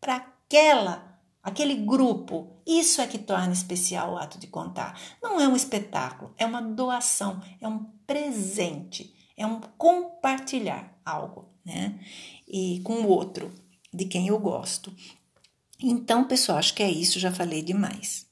para 0.00 0.16
aquela 0.16 1.03
aquele 1.44 1.74
grupo. 1.74 2.56
Isso 2.66 3.02
é 3.02 3.06
que 3.06 3.18
torna 3.18 3.52
especial 3.52 4.14
o 4.14 4.16
ato 4.16 4.38
de 4.38 4.46
contar. 4.46 4.98
Não 5.22 5.38
é 5.38 5.46
um 5.46 5.54
espetáculo, 5.54 6.34
é 6.38 6.46
uma 6.46 6.62
doação, 6.62 7.40
é 7.60 7.68
um 7.68 7.84
presente, 8.06 9.14
é 9.36 9.46
um 9.46 9.60
compartilhar 9.76 10.98
algo, 11.04 11.50
né? 11.64 12.00
E 12.48 12.80
com 12.80 12.94
o 12.94 13.08
outro, 13.08 13.52
de 13.92 14.06
quem 14.06 14.28
eu 14.28 14.38
gosto. 14.38 14.92
Então, 15.80 16.24
pessoal, 16.24 16.58
acho 16.58 16.74
que 16.74 16.82
é 16.82 16.90
isso, 16.90 17.20
já 17.20 17.30
falei 17.30 17.62
demais. 17.62 18.26